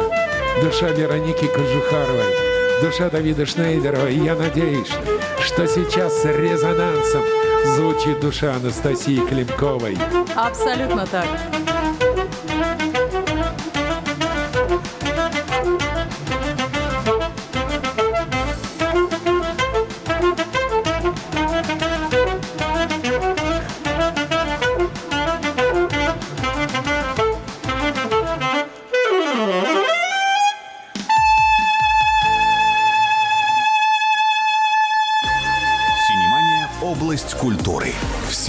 Душа 0.63 0.89
Вероники 0.89 1.47
Кожухаровой. 1.47 2.35
Душа 2.83 3.09
Давида 3.09 3.45
Шнейдерова. 3.47 4.07
И 4.07 4.19
я 4.19 4.35
надеюсь, 4.35 4.91
что 5.43 5.65
сейчас 5.67 6.21
с 6.21 6.25
резонансом 6.25 7.23
звучит 7.75 8.19
душа 8.19 8.53
Анастасии 8.55 9.17
Климковой. 9.27 9.97
Абсолютно 10.35 11.07
так. 11.07 11.25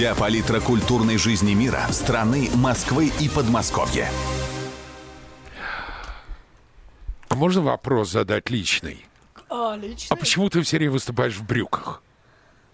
Вся 0.01 0.15
палитра 0.15 0.61
культурной 0.61 1.19
жизни 1.19 1.53
мира, 1.53 1.87
страны, 1.91 2.49
Москвы 2.55 3.13
и 3.21 3.29
Подмосковья. 3.29 4.09
А 7.29 7.35
можно 7.35 7.61
вопрос 7.61 8.11
задать 8.11 8.49
личный? 8.49 9.05
А, 9.51 9.79
А 10.09 10.17
почему 10.17 10.49
ты 10.49 10.63
все 10.63 10.79
время 10.79 10.93
выступаешь 10.93 11.35
в 11.35 11.45
брюках? 11.45 12.03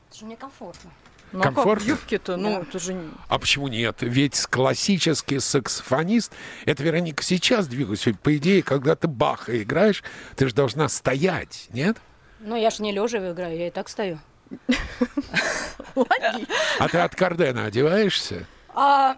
Это 0.08 0.20
же 0.20 0.24
мне 0.24 0.36
комфортно. 0.36 0.92
Ну, 1.32 1.40
а 1.40 1.50
как 1.50 1.82
юбке-то? 1.82 2.36
Ну, 2.36 2.62
это 2.62 2.78
же... 2.78 2.96
А 3.26 3.40
почему 3.40 3.66
нет? 3.66 3.96
Ведь 4.02 4.46
классический 4.46 5.40
саксофонист, 5.40 6.32
это 6.64 6.84
Вероника 6.84 7.24
сейчас 7.24 7.66
двигалась. 7.66 8.06
Ведь, 8.06 8.20
по 8.20 8.36
идее, 8.36 8.62
когда 8.62 8.94
ты 8.94 9.08
Баха 9.08 9.60
играешь, 9.60 10.04
ты 10.36 10.46
же 10.46 10.54
должна 10.54 10.88
стоять, 10.88 11.66
нет? 11.72 11.96
Ну, 12.38 12.54
я 12.54 12.70
же 12.70 12.84
не 12.84 12.92
лежа 12.92 13.18
играю, 13.32 13.58
я 13.58 13.66
и 13.66 13.70
так 13.72 13.88
стою. 13.88 14.20
А 16.78 16.88
ты 16.88 16.98
от 16.98 17.14
Кардена 17.14 17.66
одеваешься, 17.66 18.46
А, 18.74 19.16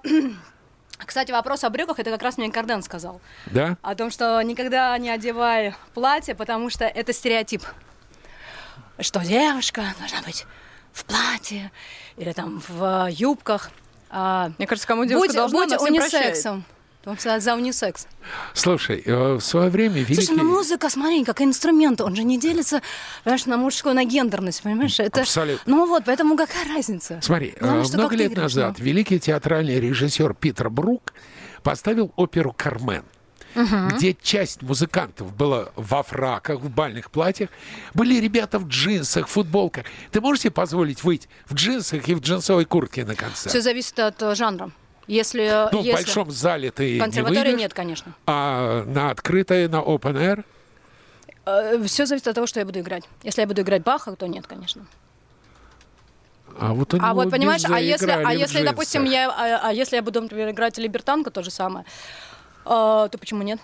кстати, 0.99 1.33
вопрос 1.33 1.65
о 1.65 1.71
брюках, 1.71 1.99
это 1.99 2.11
как 2.11 2.23
раз 2.23 2.39
мне 2.39 2.51
Карден 2.51 2.83
сказал. 2.83 3.21
да? 3.47 3.77
О 3.83 3.95
том, 3.95 4.11
что 4.11 4.41
никогда 4.43 4.97
не 4.99 5.11
одевай 5.11 5.75
платье, 5.95 6.35
потому 6.35 6.71
что 6.71 6.85
это 6.85 7.13
стереотип. 7.13 7.63
Что 9.01 9.21
девушка 9.21 9.83
должна 9.99 10.23
быть 10.23 10.47
в 10.93 11.05
платье 11.05 11.71
или 12.17 12.33
там 12.33 12.61
в 12.67 13.07
э, 13.07 13.13
юбках. 13.13 13.71
А, 14.11 14.51
Мне 14.59 14.67
кажется, 14.67 14.89
кому 14.89 15.05
девушка 15.05 15.29
будь 15.29 15.37
должна, 15.37 15.59
будь 15.59 15.73
она 15.73 15.79
всем 15.79 15.95
прощает. 15.97 16.65
Он 17.09 17.19
сказал 17.19 17.41
за 17.41 17.55
унисекс. 17.55 18.07
Слушай, 18.53 19.03
э, 19.05 19.35
в 19.35 19.41
свое 19.41 19.71
время 19.71 19.95
великий... 19.95 20.27
Слушай, 20.27 20.37
ну 20.37 20.45
музыка, 20.45 20.91
смотри, 20.91 21.25
как 21.25 21.41
инструмент, 21.41 22.03
он 22.03 22.15
же 22.15 22.23
не 22.23 22.39
делится, 22.39 22.83
понимаешь, 23.25 23.47
на 23.47 23.57
мужскую, 23.57 23.95
на 23.95 24.05
гендерность, 24.05 24.63
понимаешь? 24.63 25.01
Это... 25.01 25.23
Абсолютно. 25.23 25.63
Ну 25.65 25.87
вот, 25.87 26.05
поэтому 26.05 26.37
какая 26.37 26.69
разница? 26.69 27.19
Смотри, 27.23 27.55
э, 27.57 27.61
Главное, 27.61 27.85
что 27.85 27.97
много 27.97 28.11
как 28.11 28.19
ты 28.19 28.25
лет 28.25 28.33
играешь, 28.33 28.55
назад 28.55 28.75
ну. 28.79 28.85
великий 28.85 29.19
театральный 29.19 29.81
режиссер 29.81 30.35
Питер 30.35 30.69
Брук 30.69 31.15
поставил 31.63 32.13
оперу 32.17 32.53
«Кармен», 32.53 33.05
где 33.55 34.15
часть 34.15 34.61
музыкантов 34.61 35.35
была 35.35 35.71
во 35.77 36.03
фраках, 36.03 36.61
в 36.61 36.69
бальных 36.69 37.11
платьях, 37.11 37.49
были 37.95 38.21
ребята 38.21 38.59
в 38.59 38.69
джинсах, 38.69 39.29
футболках. 39.29 39.87
Ты 40.13 40.21
можешь 40.21 40.43
себе 40.43 40.51
позволить 40.51 41.03
выйти 41.03 41.29
в 41.47 41.55
джинсах 41.55 42.07
и 42.07 42.15
в 42.15 42.21
джинсовой 42.21 42.67
куртке 42.67 43.07
на 43.07 43.15
концерт? 43.15 43.49
Все 43.49 43.63
зависит 43.63 43.99
от 43.99 44.23
э, 44.23 44.35
жанра. 44.35 44.71
Если, 45.09 45.69
Ну, 45.73 45.81
в 45.81 45.85
если... 45.85 46.05
большом 46.05 46.31
зале 46.31 46.71
ты 46.71 46.91
в 46.91 46.93
не 46.95 47.01
консерватории 47.01 47.41
выйдешь, 47.47 47.59
нет, 47.61 47.75
конечно. 47.75 48.13
а 48.27 48.85
на 48.87 49.11
открытой, 49.11 49.67
на 49.67 49.77
open 49.77 50.45
air 51.47 51.87
Все 51.87 52.05
зависит 52.07 52.29
от 52.29 52.35
того, 52.35 52.47
что 52.47 52.61
я 52.61 52.67
буду 52.67 52.79
играть. 52.81 53.05
Если 53.23 53.41
я 53.41 53.47
буду 53.47 53.63
играть 53.63 53.83
Баха, 53.83 54.15
то 54.15 54.27
нет, 54.27 54.47
конечно. 54.47 54.87
А 56.61 56.75
вот, 56.75 56.93
А 57.01 57.15
вот 57.15 57.31
понимаешь, 57.31 57.63
а 57.65 57.81
если, 57.81 58.11
а 58.11 58.23
в 58.23 58.37
если, 58.37 58.63
допустим, 58.63 59.05
я, 59.05 59.31
а, 59.31 59.69
а 59.69 59.73
если 59.73 59.97
я 59.97 60.03
буду, 60.03 60.21
например, 60.21 60.51
играть 60.51 60.77
Либертанго, 60.77 61.31
то 61.31 61.43
же 61.43 61.51
самое, 61.51 61.87
а, 62.65 63.09
то 63.09 63.17
почему 63.17 63.43
нет? 63.43 63.61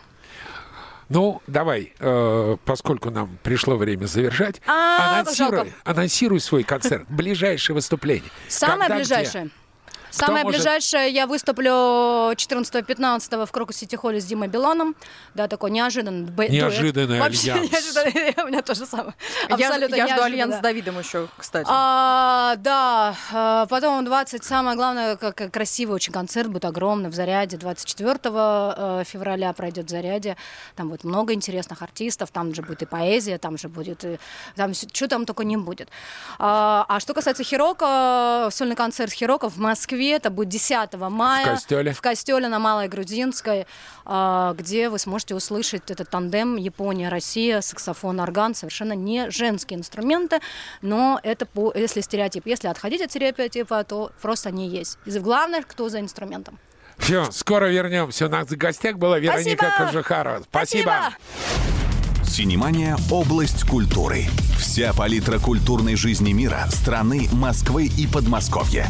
Ну, 1.10 1.42
давай, 1.46 1.92
э, 1.98 2.56
поскольку 2.64 3.10
нам 3.10 3.36
пришло 3.42 3.76
время 3.76 4.06
завершать, 4.06 4.62
А, 4.66 5.20
анонсируй, 5.20 5.72
анонсируй 5.84 6.40
свой 6.40 6.62
концерт, 6.62 7.04
ближайшее 7.08 7.74
выступление. 7.74 8.30
Самое 8.48 8.88
Когда, 8.88 9.02
где? 9.02 9.50
Самое 10.14 10.44
может- 10.44 10.60
ближайшее 10.60 11.10
я 11.10 11.26
выступлю 11.26 12.34
14-15 12.34 13.46
в 13.46 13.52
Крокус 13.52 13.76
Сити 13.76 13.96
Холле 13.96 14.20
с 14.20 14.24
Димой 14.24 14.48
Биланом. 14.48 14.94
Да, 15.34 15.48
такой 15.48 15.70
неожиданный 15.70 16.30
б-. 16.30 16.48
Неожиданный 16.48 17.20
Вообще 17.20 17.52
альянс. 17.52 17.70
неожиданный. 17.72 18.34
У 18.44 18.46
меня 18.46 18.62
тоже 18.62 18.86
самое. 18.86 19.14
Я, 19.48 19.54
Абсолютно 19.68 19.94
я 19.96 20.08
жду 20.08 20.22
альянс 20.22 20.56
с 20.56 20.58
Давидом 20.60 20.98
еще, 20.98 21.28
кстати. 21.36 21.66
А, 21.70 22.54
да, 22.56 23.14
а, 23.32 23.66
потом 23.66 24.04
20, 24.04 24.44
самое 24.44 24.76
главное, 24.76 25.16
как 25.16 25.50
красивый 25.52 25.96
очень 25.96 26.12
концерт 26.12 26.48
будет 26.48 26.64
огромный 26.64 27.10
в 27.10 27.14
Зарядье. 27.14 27.56
24 27.56 28.18
э, 28.24 29.02
февраля 29.06 29.52
пройдет 29.52 29.86
в 29.86 29.90
Зарядье. 29.90 30.36
Там 30.76 30.88
будет 30.88 31.04
много 31.04 31.32
интересных 31.32 31.82
артистов, 31.82 32.30
там 32.30 32.54
же 32.54 32.62
будет 32.62 32.82
и 32.82 32.86
поэзия, 32.86 33.38
там 33.38 33.58
же 33.58 33.68
будет, 33.68 34.04
и, 34.04 34.18
там 34.56 34.72
что 34.74 35.08
там 35.08 35.26
только 35.26 35.44
не 35.44 35.56
будет. 35.56 35.88
А, 36.38 36.84
а 36.88 37.00
что 37.00 37.14
касается 37.14 37.42
Хирока, 37.42 38.48
сольный 38.52 38.76
концерт 38.76 39.12
Хирока 39.12 39.48
в 39.48 39.56
Москве, 39.58 40.03
это 40.08 40.30
будет 40.30 40.48
10 40.48 40.94
мая. 41.10 41.44
В 41.44 41.48
Костёле? 41.50 41.92
В 41.92 42.00
Костеле 42.00 42.48
на 42.48 42.58
Малой 42.58 42.88
Грузинской, 42.88 43.66
а, 44.04 44.54
где 44.54 44.88
вы 44.88 44.98
сможете 44.98 45.34
услышать 45.34 45.90
этот 45.90 46.10
тандем 46.10 46.56
Япония-Россия, 46.56 47.60
саксофон, 47.60 48.20
орган, 48.20 48.54
совершенно 48.54 48.92
не 48.92 49.30
женские 49.30 49.78
инструменты, 49.78 50.40
но 50.82 51.20
это 51.22 51.46
по, 51.46 51.72
если 51.74 52.00
стереотип. 52.00 52.46
Если 52.46 52.68
отходить 52.68 53.00
от 53.00 53.10
стереотипа, 53.10 53.84
то 53.84 54.12
просто 54.20 54.50
они 54.50 54.68
есть. 54.68 54.98
И 55.06 55.18
главное, 55.18 55.62
кто 55.62 55.88
за 55.88 56.00
инструментом. 56.00 56.58
Все, 56.98 57.30
скоро 57.32 57.66
вернемся. 57.66 58.26
У 58.26 58.28
нас 58.28 58.48
в 58.48 58.56
гостях 58.56 58.96
была 58.96 59.18
Вероника 59.18 59.66
Спасибо! 59.74 59.86
Кожухарова. 59.90 60.42
Спасибо. 60.48 61.14
Синемания– 62.24 62.96
область 63.10 63.64
культуры. 63.68 64.24
Вся 64.58 64.92
палитра 64.92 65.38
культурной 65.38 65.94
жизни 65.94 66.32
мира, 66.32 66.64
страны, 66.68 67.28
Москвы 67.32 67.86
и 67.86 68.06
Подмосковья. 68.06 68.88